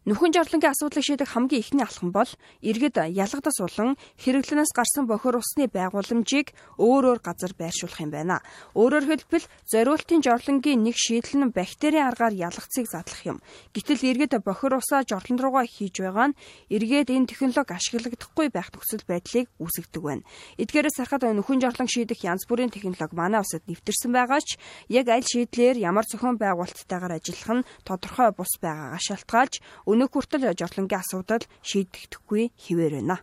Нүхэн 0.07 0.31
жорлонгийн 0.31 0.71
асуудлыг 0.71 1.03
шийдэх 1.03 1.35
хамгийн 1.35 1.59
ихний 1.59 1.83
алхам 1.83 2.15
бол 2.15 2.31
иргэд 2.63 2.95
ялгадас 3.19 3.59
улан 3.59 3.99
хэрэглэнээс 4.23 4.71
гарсан 4.71 5.03
бохир 5.11 5.35
усны 5.35 5.67
байгууламжийг 5.67 6.55
өөр 6.79 7.03
өөр 7.11 7.19
газар 7.19 7.51
байршуулах 7.51 7.99
юм 7.99 8.11
байна. 8.15 8.39
Өөрөөр 8.79 9.05
хэлбэл 9.11 9.43
зориултын 9.67 10.23
жорлонгийн 10.23 10.87
нэг 10.87 10.95
шийдэл 10.95 11.43
нь 11.43 11.51
бактерийн 11.51 12.15
аргаар 12.15 12.31
ялгцыг 12.31 12.87
задлах 12.87 13.27
юм. 13.27 13.37
Гэтэл 13.75 14.07
иргэд 14.07 14.39
бохир 14.39 14.79
усаа 14.79 15.03
жорлон 15.03 15.35
руугаа 15.35 15.67
хийж 15.67 15.99
байгаа 15.99 16.31
нь 16.31 16.37
эргээд 16.71 17.11
энэ 17.11 17.35
технологи 17.35 17.75
ашиглагдахгүй 17.75 18.47
байх 18.55 18.71
нөхцөл 18.71 19.03
байдлыг 19.03 19.51
үүсгэдэг 19.59 19.99
байна. 19.99 20.23
Эдгээрээс 20.55 20.95
харахад 20.95 21.27
нүхэн 21.27 21.59
жорлон 21.59 21.91
шийдэх 21.91 22.23
янз 22.23 22.47
бүрийн 22.47 22.71
технологи 22.71 23.19
манай 23.19 23.43
улсад 23.43 23.67
нэвтэрсэн 23.67 24.15
байгаа 24.15 24.39
ч 24.39 24.55
яг 24.87 25.11
аль 25.11 25.27
шийдлэр 25.27 25.75
ямар 25.75 26.07
зохион 26.07 26.39
байгуулалттайгаар 26.39 27.19
ажиллах 27.19 27.51
нь 27.51 27.67
тодорхой 27.83 28.31
бус 28.31 28.55
байгаагаа 28.63 29.03
шалтгаалж 29.03 29.59
өнөөх 29.89 30.11
хүртэл 30.13 30.53
жорлонгийн 30.53 31.01
асуудал 31.01 31.43
шийдэгдэхгүй 31.65 32.53
хിവэр 32.53 33.01
байна. 33.01 33.17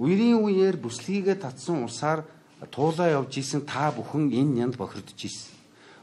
Үерийн 0.00 0.40
үеэр 0.40 0.80
бүслэгээ 0.80 1.36
татсан 1.36 1.84
усаар 1.84 2.24
туулаа 2.72 3.12
явж 3.20 3.36
исэн 3.36 3.68
та 3.68 3.92
бүхэн 3.92 4.32
энэ 4.32 4.56
нянд 4.56 4.74
бохирдож 4.80 5.20
исэн. 5.20 5.52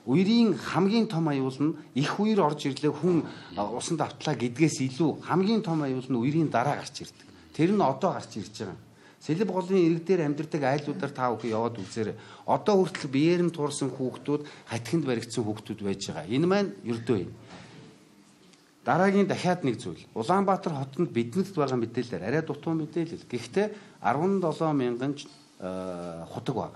Үерийн 0.05 0.53
хамгийн 0.53 1.09
том 1.09 1.25
аюул 1.25 1.57
нь 1.57 1.77
их 1.97 2.21
үер 2.21 2.45
орж 2.45 2.69
ирлээ 2.69 2.93
хүн 2.93 3.25
усанд 3.57 4.01
автлаа 4.05 4.37
гэдгээс 4.37 4.77
илүү 4.85 5.25
хамгийн 5.25 5.65
том 5.65 5.81
аюул 5.81 6.05
нь 6.05 6.21
үерийн 6.21 6.53
дараа 6.53 6.77
гарч 6.77 7.01
ирдэг. 7.01 7.27
Тэр 7.57 7.73
нь 7.73 7.81
одоо 7.81 8.13
гарч 8.13 8.37
ирж 8.37 8.55
байгаа. 8.61 8.77
Сэлб 9.19 9.51
голын 9.51 9.83
ирэг 9.83 10.05
дээр 10.07 10.21
амьдардаг 10.31 10.63
айлуудаар 10.63 11.11
та 11.11 11.27
бүхэн 11.33 11.51
яваад 11.51 11.75
үзээрэй. 11.75 12.15
Одоо 12.47 12.75
хүртэл 12.79 13.11
биеэр 13.11 13.41
нь 13.43 13.51
туурсан 13.51 13.91
хүүхдүүд 13.91 14.41
хатхинд 14.71 15.03
баригдсан 15.03 15.43
хүүхдүүд 15.43 15.79
байж 15.83 16.01
байгаа. 16.07 16.31
Энэ 16.31 16.47
маань 16.47 16.71
ердөө 16.87 17.17
юм. 17.27 17.31
Дараагийн 18.89 19.29
дахиад 19.29 19.61
нэг 19.61 19.77
зүйл. 19.77 20.01
Улаанбаатар 20.17 20.73
хотод 20.73 21.13
биднэрт 21.13 21.53
байгаа 21.53 21.77
мэдээлэлээр 21.77 22.25
арай 22.25 22.41
дутуу 22.41 22.73
мэдээлэл. 22.73 23.29
Гэхдээ 23.29 24.01
17 24.01 24.73
мянган 24.73 25.13
худаг 26.33 26.55
баг. 26.57 26.73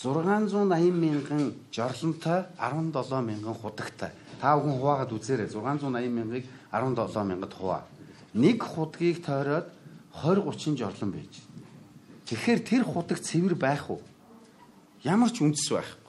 680 0.00 0.96
мянган 0.96 1.52
жорлонтой 1.68 2.48
17 2.56 3.20
мянган 3.20 3.52
худагтай. 3.52 4.16
Та 4.40 4.56
бүхэн 4.56 4.80
хуваагаад 4.80 5.12
үзээрэй. 5.12 5.52
680 5.52 6.08
мянгаыг 6.08 6.44
17 6.72 7.28
мянгад 7.28 7.52
хуваа. 7.52 7.84
Нэг 8.32 8.64
худгийг 8.64 9.20
тойроод 9.20 9.68
20 10.24 10.40
30 10.40 10.80
жорлон 10.80 11.12
байж. 11.12 11.44
Тэгэхээр 12.24 12.60
тэр 12.64 12.82
худаг 12.88 13.20
цэвэр 13.20 13.60
байх 13.60 13.92
уу? 13.92 14.00
Ямар 15.04 15.28
ч 15.28 15.44
үндэс 15.44 15.68
байх. 15.68 16.00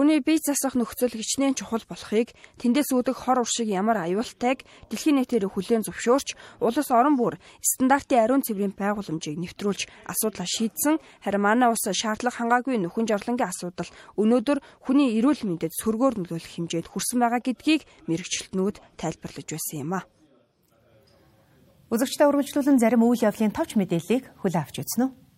Хүний 0.00 0.24
бие 0.24 0.40
засах 0.40 0.80
нөхцөл 0.80 1.12
хичнээн 1.12 1.60
чухал 1.60 1.84
болохыг 1.84 2.32
тэндээс 2.56 2.88
үүдэх 2.96 3.20
хор 3.20 3.44
уршиг 3.44 3.68
ямар 3.68 4.00
аюултайг 4.00 4.64
дэлхийн 4.88 5.20
нийтээр 5.20 5.44
хүлээн 5.52 5.84
зөвшөөрч 5.84 6.56
улс 6.56 6.88
орон 6.88 7.20
бүр 7.20 7.36
стандартын 7.60 8.24
ариун 8.24 8.40
цэврийн 8.40 8.72
байгууламжийг 8.72 9.36
нэвтрүүлж 9.36 9.92
асуудлаа 10.08 10.48
шийдсэн 10.48 10.96
харин 11.20 11.44
манай 11.44 11.68
улс 11.68 11.84
шаардлага 11.84 12.32
хангаагүй 12.32 12.80
нөхөн 12.80 13.12
жорлонгийн 13.12 13.52
асуудал 13.52 13.92
өнөөдөр 14.16 14.64
хүний 14.88 15.20
эрүүл 15.20 15.44
мэндэд 15.44 15.76
сөргөөр 15.76 16.16
нөлөөлөх 16.16 16.48
хэмжээнд 16.48 16.88
хүрсэн 16.88 17.20
байгаа 17.20 17.44
гэдгийг 17.44 17.84
мэрэгчлэтнүүд 18.08 18.76
тайлбарлаж 18.96 19.48
байсан 19.52 19.84
юм 19.84 20.00
а. 20.00 20.08
Үзэгчтэй 21.92 22.24
үргэлжлүүлэн 22.24 22.80
зарим 22.80 23.04
үйл 23.04 23.20
явдлын 23.20 23.52
товч 23.52 23.76
мэдээллийг 23.76 24.32
хүлээн 24.40 24.64
авч 24.64 24.80
үзсэн 24.80 25.12
үү? 25.12 25.29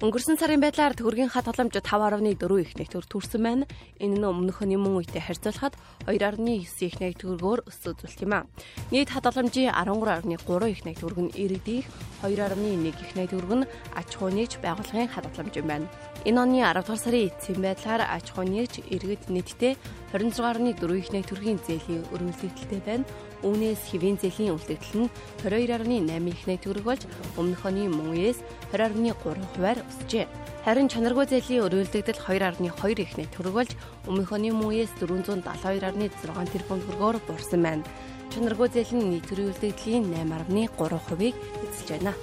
Өнгөрсөн 0.00 0.40
сарын 0.40 0.62
байдлаар 0.64 0.96
төгрөгийн 0.96 1.28
хадгаламж 1.28 1.76
5.4 1.76 2.32
их 2.64 2.72
нэгтвэр 2.72 3.04
төрсөн 3.04 3.42
байна. 3.44 3.64
Энэ 4.00 4.16
нь 4.16 4.24
өмнөхний 4.24 4.80
мөн 4.80 5.04
үетэй 5.04 5.20
харьцуулахад 5.20 5.76
2.9 6.08 6.88
их 6.88 6.96
нэгтвэрөөр 7.04 7.68
өссөн 7.68 8.00
зүйлт 8.00 8.24
юм 8.24 8.32
а. 8.32 8.48
Нийт 8.88 9.12
хадгаламжийн 9.12 9.76
13.3 9.76 10.72
их 10.72 10.80
нэгтвэрг 10.88 11.18
нь 11.20 11.36
иргэдийнх 11.36 11.92
2.1 12.24 12.88
их 12.88 13.12
нэгтвэрг 13.12 13.52
нь 13.60 13.68
аж 13.92 14.08
ахуй 14.16 14.32
нэгж 14.32 14.56
байгууллагын 14.64 15.12
хадгаламж 15.12 15.54
юм 15.60 15.68
байна. 15.68 15.86
Энэ 16.24 16.40
оны 16.48 16.64
10 16.64 16.80
дугаар 16.80 17.00
сарын 17.04 17.28
эцсийн 17.28 17.60
байдлаар 17.60 18.00
аж 18.08 18.32
ахуй 18.32 18.48
нэгж 18.48 18.80
иргэд 18.88 19.28
нийтдээ 19.28 19.76
26.4 20.16 20.96
их 20.96 21.12
нэгтвэргийн 21.12 21.60
зээлийн 21.60 22.08
өргөлдөлттэй 22.08 22.80
байна. 22.88 23.04
Үүнээс 23.40 23.88
хэвийн 23.88 24.20
зээлийн 24.20 24.52
үлдэгдэл 24.52 25.08
нь 25.08 25.12
22.8 25.44 26.28
их 26.28 26.42
нэгтвэрэг 26.44 26.84
болж 26.84 27.02
өмнөх 27.40 27.64
оны 27.64 27.88
мөн 27.88 28.12
үеэс 28.12 28.44
20.3 28.72 29.16
хувиар 29.16 29.80
өсжээ. 29.90 30.26
Харин 30.64 30.88
чанаргүй 30.88 31.26
зээлийн 31.26 31.66
өрөөлдөгдөл 31.66 32.22
2.2 32.22 33.02
их 33.02 33.12
нэгтвэрэг 33.18 33.54
болж 33.54 33.72
өмнөх 34.06 34.30
оны 34.30 34.54
үеэс 34.54 34.94
472.6 35.02 36.54
тэрбум 36.54 36.78
төгрөгөөр 36.86 37.18
буурсан 37.26 37.60
байна. 37.66 37.84
Чанаргүй 38.30 38.68
зээлийн 38.70 39.10
нийт 39.10 39.28
өрөөлдөгдлийн 39.34 40.04
8.3 40.14 41.06
хувийг 41.10 41.34
эзэлж 41.66 41.88
байна. 41.98 42.14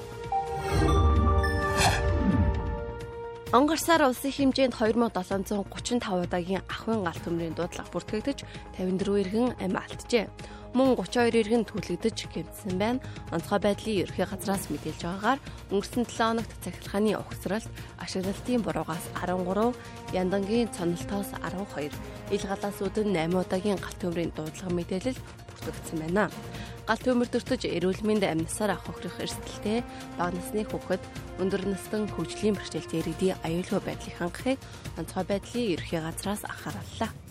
Онгарсаар 3.56 4.04
улсын 4.04 4.32
хэмжээнд 4.32 4.76
2735 4.76 6.28
удаагийн 6.28 6.68
ахын 6.68 7.00
галт 7.08 7.24
төмрийн 7.24 7.56
дуудлага 7.56 7.88
бүртгэгдэж 7.96 8.44
54 8.76 9.24
иргэн 9.24 9.56
амь 9.64 9.80
алджээ 9.80 10.28
мөн 10.78 10.94
32 10.94 11.42
иргэн 11.42 11.66
түлэгдэж 11.66 12.30
гэмтсэн 12.30 12.78
байна. 12.78 13.02
Онцгой 13.34 13.58
байдлын 13.66 14.06
ерхий 14.06 14.26
газраас 14.30 14.70
мэдээлж 14.70 15.02
байгаагаар 15.02 15.40
өнгөрсөн 15.74 16.06
7 16.06 16.38
хоногт 16.38 16.54
цахилгааны 16.62 17.18
ухсралт 17.18 17.72
ашиглалтын 17.98 18.62
буруугаас 18.62 19.06
13, 19.18 19.74
яндангийн 20.14 20.70
цонолтоос 20.70 21.34
12, 21.42 21.98
ил 22.30 22.44
галаасууд 22.46 22.96
нь 23.10 23.18
8 23.18 23.42
удаагийн 23.42 23.82
галт 23.82 23.98
төмрийн 23.98 24.32
дуудлага 24.38 24.78
мэдээлэл 24.78 25.18
бүртгэгдсэн 25.18 25.98
байна. 25.98 26.30
Галт 26.86 27.04
төмөр 27.04 27.28
дөртөж 27.34 27.66
эрүүл 27.66 28.06
мэнд 28.06 28.24
амьнасаар 28.24 28.78
авах 28.78 28.96
хохирох 28.96 29.18
эрсдэлтэй 29.20 29.82
бага 30.16 30.32
насны 30.38 30.62
хүүхэд 30.62 31.04
өндөр 31.42 31.68
настан 31.68 32.08
хөгжлийн 32.08 32.56
бэрхшээлтэй 32.56 33.02
иргэдийн 33.02 33.42
аюулгүй 33.44 33.82
байдлыг 33.84 34.16
хангахыг 34.16 34.60
онцгой 34.96 35.26
байдлын 35.28 35.72
ерхий 35.76 36.00
газраас 36.00 36.48
анхаарууллаа. 36.48 37.27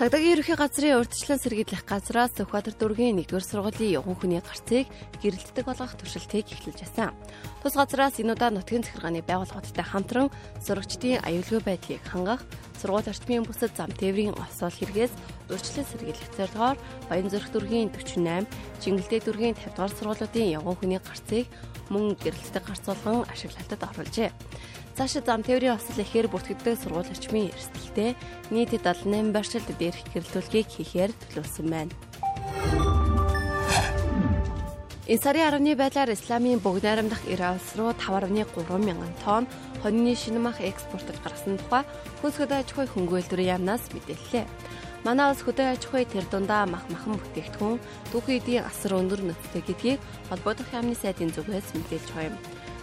Цагдаагийн 0.00 0.40
ерөнхий 0.40 0.56
газрын 0.56 0.96
урьдчилан 0.96 1.36
сэргийлэх 1.44 1.84
газраас 1.84 2.32
Сүхбаатар 2.32 2.72
дүүргийн 2.72 3.20
1-р 3.20 3.44
сургуулийн 3.44 4.00
явган 4.00 4.16
хүний 4.16 4.40
гарцыг 4.40 4.88
гэрэлтдэг 5.20 5.68
болгох 5.68 5.92
туршилтыг 5.92 6.48
эхлүүлж 6.48 6.80
байсан. 6.80 7.12
Тус 7.60 7.76
газраас 7.76 8.16
энэ 8.16 8.32
удаа 8.32 8.48
нутгийн 8.48 8.80
захиргааны 8.80 9.20
байгууллагуудтай 9.20 9.84
хамтран 9.84 10.32
сурагчдын 10.64 11.20
аюулгүй 11.20 11.60
байдлыг 11.60 12.00
хангах, 12.08 12.40
сургууль 12.80 13.12
орчмын 13.12 13.44
бүсэд 13.44 13.76
зам 13.76 13.92
тээврийн 13.92 14.40
осол 14.40 14.72
хэрэгээс 14.72 15.12
урьдчилан 15.52 15.88
сэргийлэх 15.92 16.32
зорилгоор 16.32 16.80
Баянзүрх 17.12 17.52
дүүргийн 17.52 17.92
48, 17.92 18.48
Чингэлтэй 18.80 19.20
дүүргийн 19.20 19.52
50 19.52 19.76
дугаар 19.76 19.92
сургуулиудын 20.00 20.48
явган 20.48 20.80
хүний 20.80 20.96
гарцыг 20.96 21.44
мөн 21.92 22.16
гэрэлтдэг 22.16 22.64
гарц 22.64 22.88
болгон 22.88 23.28
ашиглалтад 23.28 23.84
оруулжээ. 23.84 24.32
Цаашид 24.96 25.24
зам 25.26 25.42
тээврийн 25.46 25.78
осол 25.78 25.98
ихээр 26.02 26.28
бүртгэгддэг 26.30 26.76
сургууль 26.78 27.12
орчмын 27.12 27.50
эрсдэлтэй 27.54 28.10
нийт 28.50 28.70
78 28.74 29.32
барьцаалт 29.34 29.70
дээрх 29.78 30.02
гэрэлтүүлгийг 30.12 30.68
хийхээр 30.68 31.12
төлөвлөсөн 31.14 31.66
байна. 31.70 31.94
Энэ 35.10 35.22
сарын 35.26 35.58
10-ны 35.58 35.74
байдлаар 35.74 36.14
Исламын 36.14 36.62
бүгд 36.62 36.86
найрамдах 36.86 37.26
Иран 37.26 37.58
улс 37.58 37.74
руу 37.74 37.90
5.3 37.98 38.46
мянган 38.78 39.10
тонн 39.26 39.50
хоньны 39.82 40.14
шинэмах 40.14 40.62
экспортод 40.62 41.18
гаргасан 41.18 41.58
тухай 41.58 41.82
Хүнс 42.22 42.38
хөдөө 42.38 42.58
аж 42.62 42.70
ахуй 42.70 42.86
хөнгөлөлтөрийн 42.86 43.58
яамнаас 43.58 43.90
мэдээллээ. 43.90 44.46
Манай 45.02 45.34
улс 45.34 45.42
хөдөө 45.42 45.66
аж 45.66 45.82
ахуй 45.82 46.06
тэр 46.06 46.30
дундаа 46.30 46.62
мах 46.70 46.86
махан 46.94 47.18
бүтээгдэхүүн 47.18 47.82
түүхий 48.14 48.38
эдийн 48.38 48.68
асар 48.70 49.02
өндөр 49.02 49.24
нөхцөл 49.26 49.66
гэдгийг 49.66 49.98
холбоодох 50.30 50.70
яамны 50.70 50.94
сайдын 50.94 51.34
зүгээс 51.34 51.74
мэдээлж 51.74 52.08
байгаа 52.14 52.30
юм. 52.30 52.38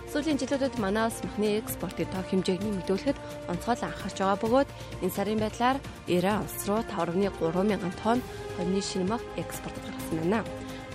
Сүүлийн 0.08 0.40
жилүүдэд 0.40 0.80
манай 0.80 1.12
улс 1.12 1.20
махны 1.20 1.60
экспортын 1.60 2.08
тоо 2.08 2.24
хэмжээг 2.24 2.64
нэмэгдүүлэхэд 2.64 3.18
онцгой 3.52 3.76
анхаарч 3.76 4.18
байгаа 4.24 4.40
бөгөөд 4.40 4.70
энэ 5.04 5.16
сарын 5.16 5.42
байдлаар 5.44 5.78
Иран 6.08 6.48
улс 6.48 6.64
руу 6.64 6.80
5.3 6.88 7.28
мянган 7.68 7.94
тонн 8.00 8.24
хоньны 8.56 8.80
шинэ 8.80 9.04
мах 9.04 9.24
экспорт 9.36 9.76
гаргасан 9.84 10.18
байна. 10.24 10.48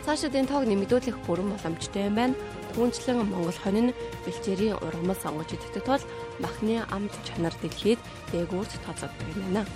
Цаашид 0.08 0.32
энэ 0.32 0.48
тоог 0.48 0.64
нэмэгдүүлэх 0.64 1.16
бүрэн 1.28 1.52
боломжтой 1.52 2.08
юм 2.08 2.16
байна. 2.16 2.40
Түүнчлэн 2.72 3.20
Монгол 3.20 3.58
хонь 3.60 3.92
нь 3.92 3.96
бэлчээрийн 4.24 4.80
ургамал 4.80 5.20
сонгож 5.20 5.50
идэх 5.52 5.84
тул 5.84 6.02
махны 6.40 6.80
амт 6.88 7.12
чанар 7.28 7.52
дэлхийд 7.60 8.00
дээгүүрт 8.32 8.72
тооцогддог 8.80 9.28
юм 9.36 9.52
байна 9.52 9.68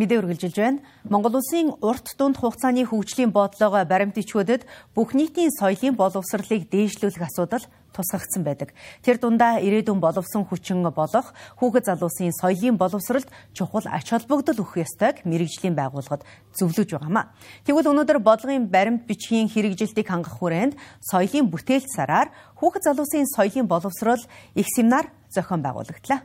мэдээ 0.00 0.24
үргэлжилж 0.24 0.56
байна. 0.56 0.80
Монгол 1.04 1.36
улсын 1.36 1.76
урт 1.84 2.16
дунд 2.16 2.40
хугацааны 2.40 2.88
хөгжлийн 2.88 3.28
бодлого 3.28 3.84
баримтчгүүдэд 3.84 4.64
бүх 4.96 5.12
нийтийн 5.12 5.52
соёлын 5.52 5.94
боловсролыг 6.00 6.72
дээшлүүлэх 6.72 7.28
асуудал 7.28 7.68
тусгагдсан 7.92 8.42
байдаг. 8.42 8.72
Тэр 9.04 9.18
дундаа 9.20 9.60
ирээдүйн 9.60 10.00
боловсон 10.00 10.46
хүчин 10.46 10.82
болох 10.94 11.34
хүүхэд 11.58 11.84
залуусын 11.90 12.32
соёлын 12.32 12.78
боловсролд 12.78 13.28
чухал 13.52 13.84
ач 13.90 14.10
холбогдол 14.10 14.62
өгөх 14.62 14.80
ёстойг 14.86 15.26
мэрэгжлийн 15.26 15.74
байгууллагад 15.76 16.24
зөвлөж 16.54 16.88
байгаамаа. 16.96 17.34
Тэгвэл 17.66 17.90
өнөөдөр 17.90 18.18
бодлогын 18.22 18.70
баримт 18.70 19.04
бичгийн 19.04 19.50
хэрэгжилтийг 19.50 20.06
хангах 20.06 20.38
хүрээнд 20.38 20.78
соёлын 21.02 21.50
бүтээлч 21.50 21.90
сараар 21.90 22.30
хүүхэд 22.56 22.86
залуусын 22.86 23.26
соёлын 23.26 23.66
боловсрол 23.66 24.22
их 24.54 24.66
семинар 24.70 25.10
зохион 25.28 25.62
байгуулагдлаа. 25.62 26.22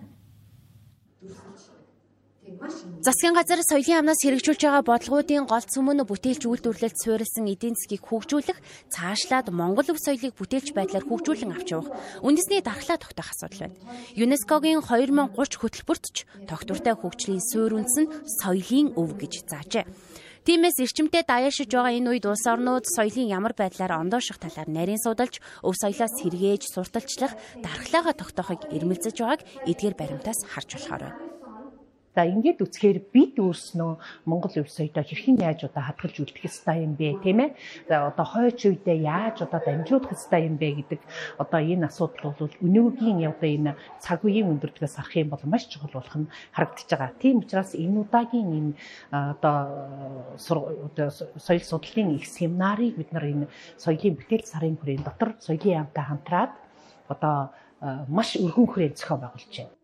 Засгийн 3.02 3.34
газар 3.34 3.62
соёлын 3.66 4.06
амнаас 4.06 4.22
хэрэгжүүлж 4.22 4.62
байгаа 4.62 4.84
бодлогуудын 4.86 5.50
гол 5.50 5.66
цөмөн 5.66 6.06
бүтээлч 6.06 6.46
үйлдвэрлэлд 6.46 6.98
суурилсан 7.02 7.46
эдийн 7.50 7.74
засгийг 7.74 8.06
хөгжүүлэх, 8.06 8.62
цаашлаад 8.94 9.50
Монгол 9.50 9.90
өв 9.90 9.98
соёлыг 9.98 10.38
бүтээлч 10.38 10.78
байдлаар 10.78 11.06
хөгжүүлэн 11.10 11.54
авч 11.58 11.74
явах 11.74 11.90
үндэсний 12.22 12.62
дархлаа 12.62 13.02
тогтоох 13.02 13.34
асуудал 13.34 13.70
байна. 13.70 13.78
ЮНЕСКОгийн 14.14 14.82
2030 14.86 15.58
хөтөлбөрт 15.58 16.06
ч 16.14 16.18
тогтвортой 16.46 16.96
хөгжлийн 16.98 17.42
суурь 17.42 17.78
үндэс 17.82 17.98
нь 18.06 18.12
соёлын 18.42 18.94
өв 18.94 19.10
гэж 19.18 19.34
заажээ. 19.50 19.86
Тиймээс 20.46 20.78
эрчимтэй 20.78 21.26
даяаршиж 21.26 21.74
байгаа 21.74 21.98
энэ 21.98 22.10
үед 22.14 22.26
улс 22.30 22.46
орнууд 22.46 22.86
соёлын 22.86 23.34
ямар 23.34 23.58
байдлаар 23.58 23.98
ондооших 23.98 24.38
талаар 24.38 24.70
нарийн 24.70 25.02
судалж, 25.02 25.42
өв 25.66 25.74
соёлоос 25.74 26.14
сэргээж, 26.22 26.70
сурталчлах, 26.70 27.34
дархлаагаа 27.66 28.14
тогтоохыг 28.14 28.70
эрмэлзэж 28.70 29.18
байгааг 29.26 29.42
эдгээр 29.66 29.98
баримтаас 29.98 30.46
харж 30.46 30.78
болохоор 30.78 31.02
байна. 31.10 31.35
За 32.16 32.24
ингээд 32.24 32.64
үцхээр 32.64 33.12
бид 33.12 33.36
өөрснөө 33.44 33.92
Монгол 34.24 34.56
өв 34.64 34.72
соёдоо 34.72 35.04
хэрхэн 35.04 35.36
яаж 35.44 35.68
одоо 35.68 35.84
хадгалж 35.84 36.16
үлдэх 36.24 36.48
ёстой 36.48 36.88
юм 36.88 36.96
бэ 36.96 37.20
тийм 37.20 37.44
ээ. 37.44 37.50
За 37.92 38.08
одоо 38.08 38.24
хойч 38.24 38.72
үедээ 38.72 39.04
яаж 39.04 39.44
одоо 39.44 39.60
дамжуулах 39.60 40.16
ёстой 40.16 40.48
юм 40.48 40.56
бэ 40.56 40.80
гэдэг 40.80 41.02
одоо 41.44 41.60
энэ 41.60 41.92
асуудал 41.92 42.32
бол 42.40 42.56
өнөөгийн 42.64 43.28
одоо 43.28 43.50
энэ 43.52 43.72
цаг 44.00 44.24
үеийн 44.24 44.48
өндөртгөөс 44.48 44.96
харах 44.96 45.16
юм 45.20 45.30
бол 45.36 45.44
маш 45.44 45.68
чухал 45.68 45.92
болох 45.92 46.16
нь 46.16 46.32
харагдаж 46.56 46.88
байгаа. 46.88 47.12
Тийм 47.20 47.44
учраас 47.44 47.76
энэ 47.76 48.00
удаагийн 48.00 48.50
энэ 48.60 48.72
одоо 49.12 49.60
соёл 50.40 51.64
судлалын 51.68 52.16
их 52.16 52.26
семинарыг 52.32 52.96
бид 52.96 53.12
нар 53.12 53.28
энэ 53.28 53.46
соёлын 53.76 54.16
бүтээл 54.16 54.48
сарын 54.48 54.80
хүрээнд 54.80 55.04
дотор 55.04 55.36
соёлын 55.44 55.84
яамтай 55.84 56.06
хамтраад 56.08 56.52
одоо 57.12 57.52
маш 58.08 58.40
өргөн 58.40 58.68
хүрээнд 58.72 58.96
зохион 58.96 59.20
байгуулж 59.20 59.52
байна. 59.52 59.76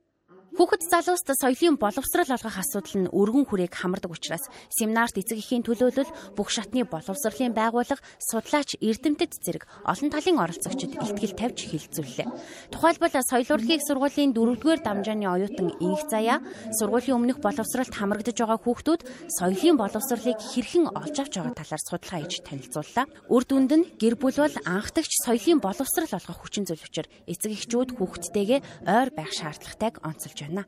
Хүүхэд 0.51 0.83
залууст 0.83 1.31
соёлын 1.31 1.79
боловсрал 1.79 2.27
олгох 2.27 2.59
асуудал 2.59 3.07
нь 3.07 3.07
өргөн 3.07 3.47
хүрээг 3.47 3.71
хамардаг 3.71 4.11
учраас 4.11 4.43
семинарт 4.67 5.15
эцэг 5.15 5.39
эхийн 5.39 5.63
төлөөлөл 5.63 6.11
бүх 6.35 6.51
шатны 6.51 6.83
боловсролын 6.83 7.55
байгууллага 7.55 8.03
судлаач 8.19 8.75
эрдэмтэд 8.83 9.31
зэрэг 9.31 9.63
олон 9.87 10.11
талын 10.11 10.43
оролцогчид 10.43 10.99
ихтгэл 10.99 11.39
тавьж 11.39 11.71
хилцүүллээ. 11.71 12.27
Тухайлбал 12.67 13.15
соёл 13.23 13.47
урлагийг 13.47 13.79
сургуулийн 13.79 14.35
4-р 14.35 14.79
дамжааны 14.83 15.23
оюутан 15.31 15.71
инх 15.79 16.03
заяа 16.11 16.43
сургуулийн 16.75 17.15
өмнөх 17.15 17.39
боловсролд 17.39 17.95
хамрагдаж 17.95 18.35
байгаа 18.35 18.59
хүүхдүүд 18.59 19.31
соёлын 19.31 19.79
боловсролыг 19.79 20.35
хэрхэн 20.35 20.91
олж 20.91 21.15
авч 21.15 21.33
байгаа 21.39 21.55
талаар 21.55 21.79
судалгаа 21.87 22.19
хийж 22.27 22.43
танилцууллаа. 22.43 23.07
Үр 23.31 23.43
дүнд 23.47 23.71
нь 23.71 23.87
гэр 23.95 24.19
бүл 24.19 24.35
бол 24.35 24.55
анхдагч 24.67 25.15
соёлын 25.23 25.63
боловсрал 25.63 26.11
олгох 26.11 26.43
хүчин 26.43 26.67
зүйл 26.67 26.83
учраас 26.83 27.07
эцэг 27.23 27.55
эхчүүд 27.55 27.95
хүүхдтэйгээ 27.95 28.59
ойр 28.83 29.09
байх 29.15 29.31
шаардлагатайг 29.31 30.03
онцолж 30.03 30.40
байна. 30.41 30.63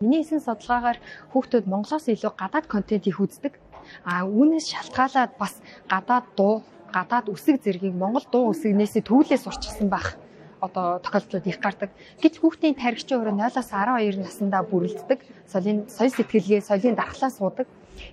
Миний 0.00 0.22
хийсэн 0.22 0.40
судалгаагаар 0.42 0.98
хүүхдүүд 1.34 1.66
Монголоос 1.66 2.06
илүү 2.08 2.32
гадаад 2.38 2.66
контентийг 2.70 3.18
үздэг. 3.18 3.58
А 4.06 4.22
үүнээс 4.22 4.66
шалтгаалаад 4.70 5.32
бас 5.42 5.58
гадаад 5.90 6.26
дуу, 6.38 6.62
гадаад 6.94 7.26
үсэг 7.34 7.58
зэргийг 7.64 7.94
Монгол 7.98 8.26
дуу 8.30 8.54
үсгнээсээ 8.54 9.02
төвлөөс 9.02 9.44
урчсан 9.50 9.88
байх 9.90 10.16
одоо 10.60 10.98
тохиолдлууд 10.98 11.46
их 11.46 11.58
гардаг. 11.62 11.90
Гэвч 12.22 12.42
хүүхдийн 12.42 12.74
тархичийн 12.74 13.20
өрөө 13.22 13.34
0-аас 13.38 13.70
12 13.70 14.18
наснда 14.18 14.62
бүрэлддэг. 14.66 15.18
Соёлын 15.46 15.86
соёл 15.86 16.14
сэтгэлгээ, 16.14 16.60
соёлын 16.66 16.98
дархлаа 16.98 17.30
суудаг. 17.30 17.66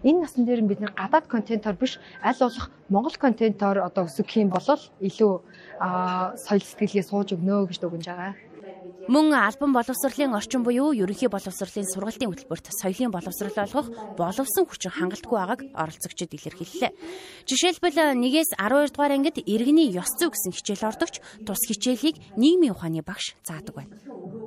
Энэ 0.06 0.26
насан 0.26 0.46
дээр 0.46 0.62
бид 0.66 0.82
гадаад 0.82 1.26
контентоор 1.30 1.78
биш 1.78 1.98
аль 2.22 2.38
болох 2.38 2.70
монгол 2.90 3.18
контентоор 3.18 3.86
одоо 3.86 4.06
өсөх 4.06 4.30
юм 4.38 4.50
бол 4.50 4.66
илүү 5.02 5.34
соёл 6.38 6.64
сэтгэлгээ 6.66 7.06
сууж 7.06 7.34
өгнө 7.34 7.70
гэж 7.70 7.78
дүгнэж 7.82 8.06
байгаа. 8.10 8.34
Мөн 9.06 9.36
албан 9.38 9.70
боловсролын 9.70 10.34
орчин 10.34 10.64
буюу 10.66 10.90
ерөнхий 10.98 11.30
боловсролын 11.30 11.86
сургалтын 11.86 12.26
хөтөлбөрт 12.26 12.74
соёлын 12.74 13.14
боловсрол 13.14 13.54
олгох 13.54 13.88
боловсон 14.18 14.66
хүчин 14.66 14.90
хангалтгүй 14.98 15.38
байгааг 15.38 15.62
оролцогчид 15.78 16.34
илэрхийллээ. 16.34 16.90
Жишээлбэл 17.46 18.18
1-ээс 18.18 18.58
12 18.58 18.98
дугаар 18.98 19.14
ангид 19.14 19.38
иргэний 19.46 19.94
ёс 19.94 20.10
зүй 20.18 20.34
гэсэн 20.34 20.58
хичээл 20.58 20.90
ордогч 20.90 21.22
тус 21.46 21.62
хичээлийг 21.70 22.18
нийгмийн 22.34 22.74
ухааны 22.74 23.06
багш 23.06 23.38
заадаг 23.46 23.78
байна. 23.78 23.94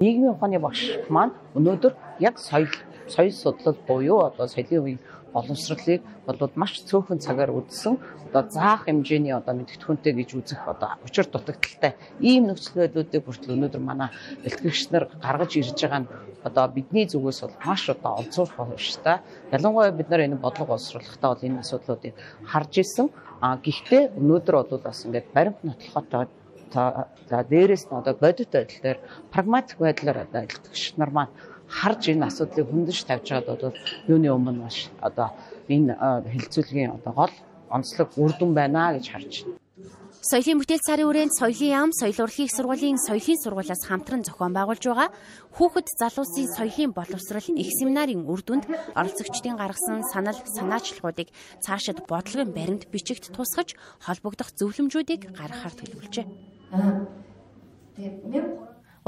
Нийгмийн 0.02 0.34
ухааны 0.34 0.58
багш 0.58 1.06
маань 1.06 1.38
өнөөдөр 1.54 1.94
яг 2.18 2.42
соёл 2.42 2.66
соёл 3.06 3.30
судлал 3.30 3.78
буюу 3.86 4.26
одоо 4.26 4.50
соёлын 4.50 4.82
үеийн 4.82 5.00
боловсролыг 5.38 6.02
бол 6.26 6.52
маш 6.58 6.72
цөөхөн 6.88 7.22
цагаар 7.22 7.54
үдсэн 7.54 7.94
одоо 8.28 8.42
заах 8.50 8.84
хэмжээний 8.84 9.32
одоо 9.32 9.54
мэдгэдэгхүүнтэй 9.56 10.12
гэж 10.18 10.30
үзэх 10.38 10.62
одоо 10.66 10.98
учир 11.06 11.26
дутагдaltaй 11.30 11.94
ийм 12.20 12.50
нөхцөл 12.50 12.82
байдлуудыг 12.82 13.22
бүртэл 13.24 13.54
өнөөдөр 13.56 13.82
манай 13.82 14.10
бэлтгэгч 14.44 14.92
нар 14.92 15.04
гаргаж 15.22 15.52
ирж 15.56 15.78
байгаа 15.80 16.00
нь 16.02 16.10
одоо 16.44 16.66
бидний 16.68 17.06
зүгээс 17.08 17.40
бол 17.42 17.56
маш 17.64 17.82
одоо 17.88 18.12
олзуурах 18.20 18.56
боловчтой. 18.56 19.16
Ялангуяа 19.56 19.92
бид 19.92 20.08
нар 20.10 20.20
энэ 20.26 20.36
бодлого 20.36 20.76
боловсруулахдаа 20.76 21.34
бол 21.34 21.46
энэ 21.46 21.60
асуудлуудыг 21.64 22.14
харж 22.44 22.72
исэн. 22.82 23.06
А 23.40 23.56
гэхдээ 23.56 24.02
өнөөдөр 24.20 24.54
бол 24.68 24.82
бас 24.84 25.06
ингээд 25.06 25.32
баримт 25.34 25.60
нотлохотой 25.64 26.26
за 26.72 27.38
дээрэс 27.50 27.88
нь 27.88 27.96
одоо 27.96 28.14
бодит 28.14 28.50
байдал 28.52 28.82
дээр 28.82 28.98
прагматик 29.32 29.78
байдлаар 29.78 30.18
одоо 30.28 30.42
бэлтгэгч 30.44 31.00
нар 31.00 31.10
маань 31.10 31.32
харж 31.68 32.02
энэ 32.08 32.26
асуудлыг 32.26 32.66
хөндөж 32.68 32.98
тавьж 33.04 33.28
байгаад 33.28 33.62
бол 33.62 33.78
юуны 34.08 34.28
өмнө 34.32 34.58
маш 34.64 34.88
одоо 35.00 35.28
энэ 35.68 35.92
хилцүүлгийн 36.32 36.96
одоо 36.96 37.12
гол 37.12 37.34
онцлог 37.70 38.08
үр 38.16 38.32
дүн 38.40 38.52
байна 38.56 38.96
гэж 38.96 39.06
харж 39.12 39.32
байна. 39.44 39.58
Соёлын 40.18 40.58
бүтээл 40.58 40.82
сарын 40.82 41.08
үрээнд 41.08 41.30
соёлын 41.38 41.72
яам, 41.78 41.90
соёл 41.94 42.26
урлагийн 42.26 42.50
сургуулийн 42.50 42.98
соёлын 42.98 43.38
сургуулиас 43.38 43.86
хамтран 43.86 44.26
зохион 44.26 44.52
байгуулж 44.52 44.82
байгаа 44.82 45.08
хүүхэд 45.56 45.88
залуусын 45.94 46.50
соёлын 46.58 46.90
боловсрол 46.90 47.46
их 47.54 47.70
семинарын 47.78 48.26
үр 48.26 48.42
дүнд 48.42 48.66
оролцогчдын 48.98 49.56
гаргасан 49.56 50.02
санал 50.12 50.34
санаачлагуудыг 50.42 51.30
цаашид 51.62 52.02
бодлогын 52.10 52.50
баримт 52.50 52.90
бичигт 52.90 53.30
тусгаж 53.30 53.78
холбогдох 54.02 54.50
зөвлөмжүүдийг 54.58 55.30
гаргахаар 55.38 55.74
төлөвлөжээ. 55.78 56.26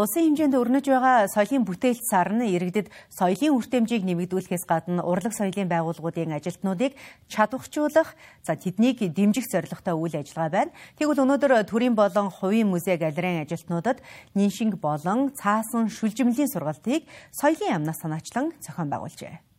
Улсын 0.01 0.33
хэмжээнд 0.33 0.57
өрнөж 0.57 0.87
байгаа 0.89 1.29
соёлын 1.29 1.69
бүтээлч 1.69 2.09
сар 2.09 2.33
нь 2.33 2.49
иргэдэд 2.57 2.89
соёлын 3.13 3.53
үртэмжийг 3.53 4.01
нэмэгдүүлэхээс 4.09 4.65
гадна 4.65 5.05
урлаг 5.05 5.37
соёлын 5.37 5.69
байгууллагуудын 5.69 6.33
ажилтнуудыг 6.41 6.97
чадварчуулах, 7.29 8.17
за 8.41 8.57
тэднийг 8.57 8.97
дэмжих 9.13 9.45
зорилготой 9.45 9.93
үйл 9.93 10.17
ажиллагаа 10.17 10.49
байна. 10.57 10.73
Тэгвэл 10.97 11.21
өнөөдөр 11.21 11.53
төрийн 11.69 11.93
болон 12.01 12.33
хувийн 12.33 12.73
музей 12.73 12.97
галерейн 12.97 13.45
ажилтнуудад 13.45 14.01
ниншинг 14.33 14.81
болон 14.81 15.37
цаасан 15.37 15.93
шүлжимлийн 15.93 16.49
сургалтыг 16.49 17.05
соёлын 17.37 17.85
амнаас 17.85 18.01
санаачлан 18.01 18.57
зохион 18.65 18.89
байгуулжээ. 18.89 19.50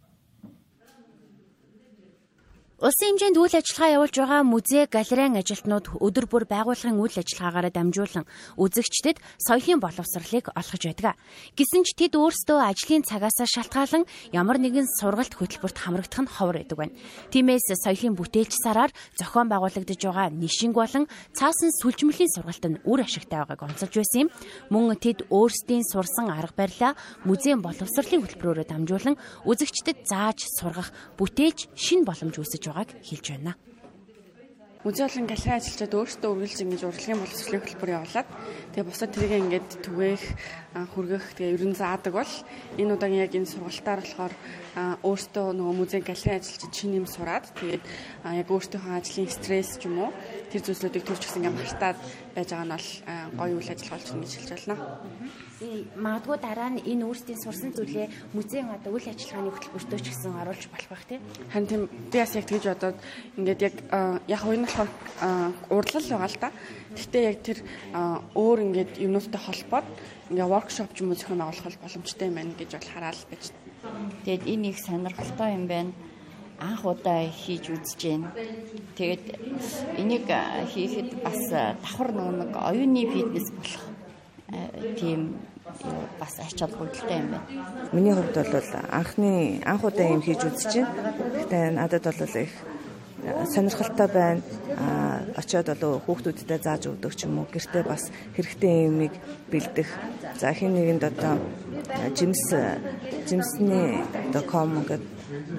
Улсын 2.81 3.13
хэмжээнд 3.13 3.37
үйл 3.37 3.53
ажиллагаа 3.61 3.93
явуулж 3.93 4.15
байгаа 4.17 4.41
музей, 4.41 4.89
галерейн 4.89 5.37
ажилтнууд 5.37 6.01
өдөр 6.01 6.25
бүр 6.25 6.49
байгууллагын 6.49 6.97
үйл 6.97 7.13
ажиллагаагаар 7.13 7.69
дамжуулан 7.69 8.25
үзэгчдэд 8.57 9.21
соёлын 9.37 9.77
боловсролыг 9.77 10.49
олгож 10.49 10.83
байдаг. 10.89 11.13
Гэсэн 11.53 11.85
ч 11.85 11.93
тэд 11.93 12.17
өөрсдөө 12.17 12.57
ажлын 12.57 13.05
цагаас 13.05 13.37
шалтгаалan 13.37 14.09
ямар 14.33 14.57
нэгэн 14.57 14.89
сургалт 14.97 15.29
хөтөлбөрт 15.29 15.77
хамрагдах 15.77 16.25
нь 16.25 16.33
ховор 16.33 16.57
байдаг 16.57 16.77
байна. 16.81 16.97
Тиймээс 17.29 17.69
соёлын 17.85 18.17
бүтээлч 18.17 18.57
сараар 18.57 18.89
зохион 19.13 19.45
байгуулагдж 19.53 20.01
байгаа 20.01 20.33
нишинг 20.33 20.73
болон 20.73 21.05
цаасан 21.37 21.69
сүлжмэлийн 21.85 22.33
сургалт 22.33 22.65
нь 22.65 22.81
үр 22.81 23.05
ашигтай 23.05 23.45
байгааг 23.45 23.61
онцолж 23.61 23.93
байсан 23.93 24.25
юм. 24.25 24.29
Мөн 24.73 24.97
тэд 24.97 25.29
өөрсдийн 25.29 25.85
сурсан 25.85 26.33
арга 26.33 26.57
барилаа 26.57 26.97
музейн 27.29 27.61
боловсролын 27.61 28.25
хөтөлбөрөөр 28.25 28.65
дамжуулан 28.65 29.21
үзэгчдэд 29.45 30.09
зааж 30.09 30.49
сургах 30.57 30.89
бүтээлч 31.21 31.69
шин 31.77 32.01
боломж 32.09 32.41
үүсэж 32.41 32.70
байгааг 32.71 32.89
хэлж 33.03 33.27
байна. 33.36 33.53
Музей 34.81 35.05
болон 35.05 35.29
галерей 35.29 35.62
ажилчид 35.62 35.93
өөрсдөө 35.93 36.29
үргэлж 36.34 36.60
ингэж 36.65 36.81
урлагийн 36.89 37.21
боловсролын 37.21 37.62
хөтөлбөр 37.62 37.91
явуулаад 38.01 38.29
тэгээ 38.73 38.89
бусад 38.89 39.13
тэрийг 39.13 39.34
ингээд 39.45 39.69
түгээх, 39.86 40.25
хүргэх 40.97 41.25
тэгээ 41.38 41.53
ерөн 41.53 41.77
заадаг 41.77 42.13
бол 42.17 42.34
энэ 42.81 42.93
удаагийн 42.97 43.21
яг 43.21 43.34
энэ 43.38 43.45
сургалтаар 43.45 44.01
болохоор 44.01 44.34
өөртөө 45.05 45.47
нөгөө 45.53 45.75
музей 45.77 46.01
галерей 46.01 46.41
ажилчид 46.41 46.73
шинэ 46.73 46.97
юм 46.97 47.05
сураад 47.05 47.45
тэгээд 47.62 47.84
яг 48.41 48.47
өөртөөхөө 48.49 48.93
ажлын 48.97 49.29
стресс 49.29 49.77
ч 49.77 49.86
юм 49.86 50.01
уу 50.01 50.12
тэр 50.49 50.65
зүйлсүүдийг 50.65 51.05
төрж 51.05 51.29
гисэн 51.29 51.45
юм 51.45 51.62
хартаад 51.62 52.01
байж 52.34 52.49
байгаа 52.49 52.65
нь 52.65 52.73
бол 52.73 52.89
гоё 53.38 53.53
үйл 53.62 53.69
ажиллагаа 53.69 54.01
болж 54.01 54.10
байна 54.10 54.25
гэж 54.25 54.34
хэлж 54.34 54.49
байна. 54.65 55.50
Магадгүй 55.95 56.38
дараа 56.41 56.69
нь 56.74 56.82
энэ 56.82 57.06
өөрсдийн 57.06 57.38
сурсан 57.38 57.71
зүйлээ 57.78 58.34
музейн 58.34 58.74
одоо 58.74 58.97
үйл 58.97 59.08
ажиллагааны 59.13 59.54
хөтөлбөртөө 59.54 60.00
ч 60.02 60.08
гэсэн 60.10 60.34
оруулж 60.41 60.65
болох 60.74 60.89
байх 60.89 61.06
тийм. 61.06 61.21
Харин 61.54 61.69
тийм 61.69 61.84
би 62.10 62.17
бас 62.17 62.34
яг 62.34 62.45
тэгж 62.50 62.65
бодоод 62.65 62.97
ингээд 63.38 63.62
яг 63.62 63.76
яг 64.26 64.41
энэ 64.41 64.65
болохоор 64.65 64.89
урлал 65.69 66.08
байгаа 66.10 66.30
л 66.34 66.41
да. 66.41 66.50
Гэхдээ 66.97 67.24
яг 67.30 67.38
тэр 67.45 67.60
өөр 68.34 68.60
ингээд 68.65 68.91
юмнуудтай 69.06 69.41
холбоод 69.41 69.88
ингээ 70.34 70.50
воркшоп 70.50 70.89
ч 70.97 71.06
юм 71.06 71.13
уу 71.13 71.19
зохион 71.19 71.41
байгуулах 71.45 71.78
боломжтой 71.78 72.28
юм 72.28 72.38
байна 72.41 72.58
гэж 72.58 72.69
бол 72.74 72.89
хараал 72.89 73.21
байж 73.30 73.54
Тэгэд 74.26 74.43
энэ 74.45 74.69
их 74.69 74.78
сонирхолтой 74.80 75.54
юм 75.58 75.65
байна. 75.67 75.91
Анх 76.62 76.86
удаа 76.86 77.26
хийж 77.26 77.74
үзэж 77.74 78.02
байна. 78.06 78.30
Тэгээд 78.97 79.26
энийг 79.97 80.30
хийхэд 80.74 81.10
бас 81.26 81.41
давхар 81.50 82.13
нэг 82.13 82.54
оюуны 82.54 83.04
фитнес 83.10 83.50
болох 83.50 83.86
тийм 85.00 85.34
бас 86.19 86.34
ач 86.39 86.60
холбогдолтой 86.60 87.17
юм 87.17 87.31
байна. 87.31 87.41
Миний 87.91 88.13
хувьд 88.13 88.36
бол 88.36 88.69
анхны 88.91 89.62
анх 89.65 89.84
удаа 89.84 90.07
юм 90.07 90.21
хийж 90.21 90.41
байна. 90.43 90.88
Гэтэ 91.38 91.71
надад 91.71 92.03
бол 92.03 92.36
их 92.41 92.53
сонирхолтой 93.53 94.07
байна. 94.07 94.41
А 94.77 95.23
очиод 95.36 95.67
бол 95.79 96.01
хүүхдүүдэд 96.05 96.63
зааж 96.63 96.84
өгдөг 96.89 97.13
ч 97.15 97.25
юм 97.25 97.39
уу. 97.39 97.47
Гэртээ 97.51 97.84
бас 97.84 98.10
хэрэгтэй 98.36 98.89
юмыг 98.89 99.13
бэлдэх. 99.51 99.89
За 100.39 100.53
хин 100.53 100.73
нэгэнд 100.73 101.03
одоо 101.03 101.38
жимс 102.17 102.41
жимсний 103.29 104.01
одоо 104.29 104.43
ком 104.43 104.81
ингээд 104.81 105.03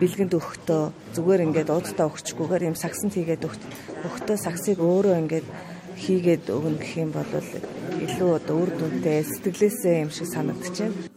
бэлгэнд 0.01 0.33
өгөхдөө 0.35 0.83
зүгээр 1.14 1.44
ингээд 1.46 1.70
уудтаа 1.70 2.11
өгчгүйгээр 2.11 2.68
юм 2.68 2.77
сагсанд 2.77 3.14
хийгээд 3.14 3.46
өгөхдөө 3.46 4.37
сагсыг 4.37 4.79
өөрөө 4.81 5.16
ингээд 5.22 5.46
хийгээд 5.98 6.44
өгнө 6.48 6.78
гэх 6.81 6.94
юм 6.96 7.11
бол 7.12 7.31
илүү 8.05 8.31
одоо 8.38 8.57
үр 8.62 8.70
дүнтэй 8.76 9.22
сэтгэлээсээ 9.24 10.02
юм 10.05 10.11
шиг 10.11 10.28
санагдчихэв. 10.33 11.12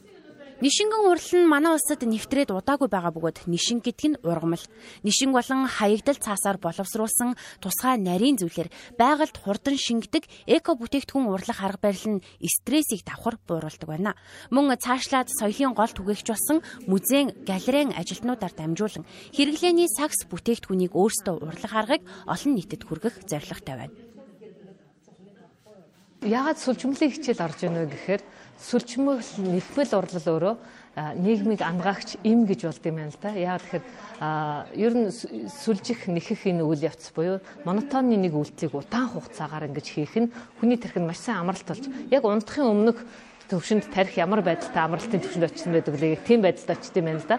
Нишингэн 0.64 1.12
урал 1.12 1.32
нь 1.36 1.52
манай 1.52 1.76
улсад 1.76 2.00
нэвтрээд 2.08 2.56
удаагүй 2.56 2.88
байгаа 2.88 3.12
бөгөөд 3.12 3.52
нишинг 3.52 3.84
гэдэг 3.84 4.08
нь 4.08 4.20
ургамал. 4.24 4.64
Нишинг 5.04 5.36
болон 5.36 5.68
хаягдал 5.68 6.16
цаасаар 6.16 6.64
боловсруулсан 6.64 7.36
тусгай 7.60 8.00
нарийн 8.00 8.40
зүйлэр 8.40 8.72
байгальд 8.96 9.36
хурдан 9.36 9.76
шингэдэг 9.76 10.24
эко 10.48 10.80
бүтээгдэхүүн 10.80 11.28
урлах 11.28 11.60
арга 11.60 11.92
барил 11.92 12.08
нь 12.18 12.24
стрессийг 12.40 13.04
давхар 13.04 13.36
бууруулдаг 13.44 13.84
байна. 13.84 14.16
Мөн 14.48 14.80
цаашлаад 14.80 15.28
соёлын 15.28 15.76
гол 15.76 15.92
түгээгч 15.92 16.28
болсон 16.32 16.64
музейн, 16.88 17.36
галерейн 17.44 17.92
ажилтнуудаар 17.92 18.56
дамжуулан 18.56 19.04
хэрэглээний 19.36 19.92
сакс 19.92 20.24
бүтээгдэхүүнийг 20.32 20.96
өөрсдөө 20.96 21.36
урлах 21.44 21.74
аргыг 21.76 22.02
олон 22.32 22.52
нийтэд 22.56 22.88
хүргэх 22.88 23.28
зорилготой 23.28 23.76
байна. 23.76 24.15
Яагаад 26.26 26.58
сүлжмлийн 26.58 27.14
хичээл 27.14 27.46
орж 27.46 27.70
ийнэ 27.70 27.86
вэ 27.86 27.94
гэхээр 27.94 28.22
сүлжмөл 28.58 29.22
нэхмэл 29.46 29.94
урлал 29.94 30.26
өөрөө 30.34 30.56
нийгмийг 31.22 31.62
ангаагч 31.62 32.18
им 32.26 32.50
гэж 32.50 32.66
болд 32.66 32.86
юм 32.90 32.98
байна 32.98 33.14
л 33.14 33.22
да. 33.22 33.30
Яагаад 33.30 33.62
тэгэхээр 33.62 33.86
ер 34.74 34.94
нь 34.98 35.14
сүлжих 35.14 36.10
нэхэх 36.10 36.50
энэ 36.50 36.66
үйл 36.66 36.82
явц 36.82 37.14
буюу 37.14 37.46
монотонны 37.62 38.18
нэг 38.18 38.34
үйлчлийг 38.34 38.74
удаан 38.74 39.14
хугацаагаар 39.14 39.70
ингэж 39.70 39.86
хийх 39.86 40.18
нь 40.18 40.34
хүний 40.58 40.82
тархинд 40.82 41.06
маш 41.06 41.22
сайн 41.22 41.46
амралт 41.46 41.68
болж 41.70 41.86
яг 42.10 42.26
унтахын 42.26 42.74
өмнөх 42.74 43.06
төвшөнд 43.46 43.94
тарих 43.94 44.18
ямар 44.18 44.42
байдалтай 44.42 44.82
амралтын 44.82 45.22
төвшөнд 45.22 45.46
очсон 45.46 45.78
байдаг 45.78 45.94
лээ. 45.94 46.26
Тийм 46.26 46.42
байдалд 46.42 46.74
очт 46.74 46.98
юм 46.98 47.06
байна 47.06 47.22
л 47.22 47.30
да. 47.30 47.38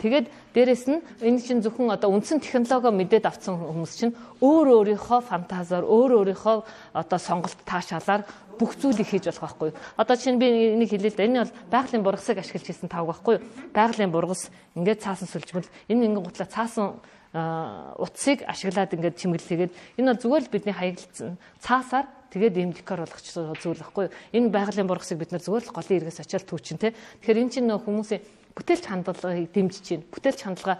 Тэгээд 0.00 0.26
дээрэс 0.52 0.84
нь 0.88 1.00
энэ 1.20 1.40
чинь 1.40 1.62
зөвхөн 1.64 1.92
одоо 1.92 2.12
үндсэн 2.12 2.40
технологио 2.44 2.92
мэдээд 2.92 3.26
авсан 3.26 3.56
хүмүүс 3.56 3.92
чинь 3.96 4.16
өөр 4.40 4.66
өөрийнхөө 4.96 5.20
фантазаар 5.24 5.84
өөр 5.88 6.10
өөрийнхөө 6.22 6.56
одоо 6.96 7.18
сонголт 7.18 7.56
таашаалаар 7.64 8.22
бүх 8.60 8.76
зүйлийг 8.76 9.08
хийж 9.08 9.26
болох 9.32 9.56
байхгүй. 9.58 9.70
Одоо 9.96 10.16
чинь 10.16 10.38
би 10.38 10.76
энийг 10.76 10.92
хэлээ 10.92 11.12
л 11.12 11.18
да. 11.18 11.24
Энэ 11.24 11.40
бол 11.42 11.54
байгалийн 11.72 12.04
бургасыг 12.04 12.38
ашиглаж 12.38 12.66
хийсэн 12.68 12.88
тав 12.88 13.08
байхгүй. 13.08 13.40
Байгалийн 13.74 14.12
бургас 14.12 14.52
ингээд 14.76 15.02
цаасан 15.02 15.28
сүлжмэл 15.28 15.68
энэ 15.88 16.04
ингээд 16.12 16.26
гутлаа 16.28 16.48
цаасан 16.48 17.00
утсыг 17.32 18.44
ашиглаад 18.44 18.92
ингээд 18.92 19.16
чимэглэгээд 19.16 19.72
энэ 19.98 20.08
бол 20.12 20.20
зүгээр 20.20 20.44
л 20.46 20.52
бидний 20.52 20.76
хаягдсан 20.76 21.40
цаасаар 21.64 22.06
тэгээд 22.28 22.60
ийм 22.60 22.70
декор 22.76 23.00
болгоч 23.08 23.24
зүйл 23.32 23.80
байхгүй. 23.80 24.12
Энэ 24.36 24.52
байгалийн 24.52 24.88
бургасыг 24.88 25.16
бид 25.16 25.32
нар 25.32 25.40
зүгээр 25.40 25.64
л 25.64 25.72
голын 25.72 25.96
эргээс 25.96 26.20
очиад 26.20 26.44
түүчин 26.44 26.76
те. 26.76 26.92
Тэгэхээр 27.24 27.40
эн 27.40 27.48
чинь 27.48 27.68
нөх 27.68 27.88
хүмүүсийн 27.88 28.20
бүтээлч 28.56 28.84
хандлагыг 28.86 29.52
дэмжиж 29.52 29.86
байна. 29.88 30.06
Бүтээлч 30.12 30.40
хандлага 30.44 30.78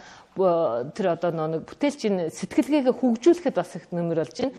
тэр 0.97 1.07
одоо 1.17 1.31
нэг 1.33 1.65
бүтээлчийн 1.69 2.31
сэтгэлгээгээ 2.31 2.95
хөгжүүлэхэд 2.95 3.57
бас 3.57 3.77
их 3.77 3.89
нэмэр 3.91 4.21
болж 4.23 4.37
байна. 4.41 4.57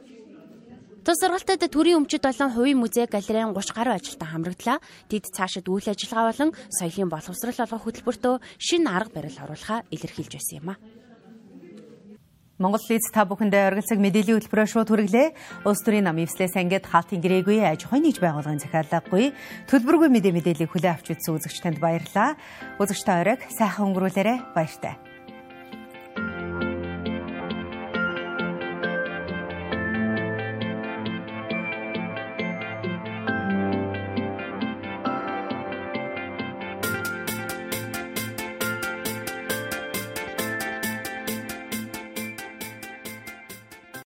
Тус 1.03 1.19
сургалтад 1.19 1.67
төрийн 1.67 1.99
өмчөд 1.99 2.23
болон 2.23 2.51
хувийн 2.55 2.79
музей 2.79 3.03
галерейн 3.11 3.51
30 3.51 3.75
гаруй 3.75 3.99
ажилтан 3.99 4.29
хамрагдлаа. 4.31 4.79
Тэд 5.11 5.27
цаашид 5.35 5.67
үйл 5.67 5.91
ажиллагаа 5.91 6.31
болон 6.31 6.49
соёлын 6.71 7.11
боловсрол 7.11 7.59
олгох 7.59 7.83
хөтөлбөртөө 7.83 8.35
шинэ 8.55 8.87
арга 8.87 9.19
барил 9.19 9.35
оруулахаа 9.43 9.83
илэрхийлж 9.91 10.31
байсан 10.31 10.63
юм 10.63 10.69
а. 10.71 10.79
Монгол 12.61 12.85
лиз 12.85 13.09
та 13.09 13.25
бүхэндээ 13.25 13.73
оргилцэг 13.73 13.97
мэдээллийн 13.97 14.37
хөтөлбөрөөр 14.37 14.69
шууд 14.69 14.89
хүргэлээ. 14.93 15.27
Улс 15.65 15.81
төрийн 15.81 16.05
нам 16.05 16.21
ивслээс 16.21 16.53
ангид 16.53 16.85
хаалтын 16.85 17.17
гэрээгүй 17.17 17.65
аж 17.65 17.89
ахуйн 17.89 18.05
нэгж 18.05 18.21
байгууллагын 18.21 18.61
захиалгагүй 18.61 19.33
төлбөргүй 19.73 20.09
мэдээ 20.13 20.37
мэдээллийг 20.37 20.69
хүлээн 20.69 20.93
авч 20.93 21.17
үзсэн 21.17 21.33
үзэгч 21.33 21.57
танд 21.65 21.81
баярлалаа. 21.81 22.37
Үзэгч 22.77 23.01
та 23.09 23.25
оройг 23.25 23.41
сайхан 23.49 23.89
өнгөрүүлээрэ 23.89 24.53
баяртай. 24.53 25.12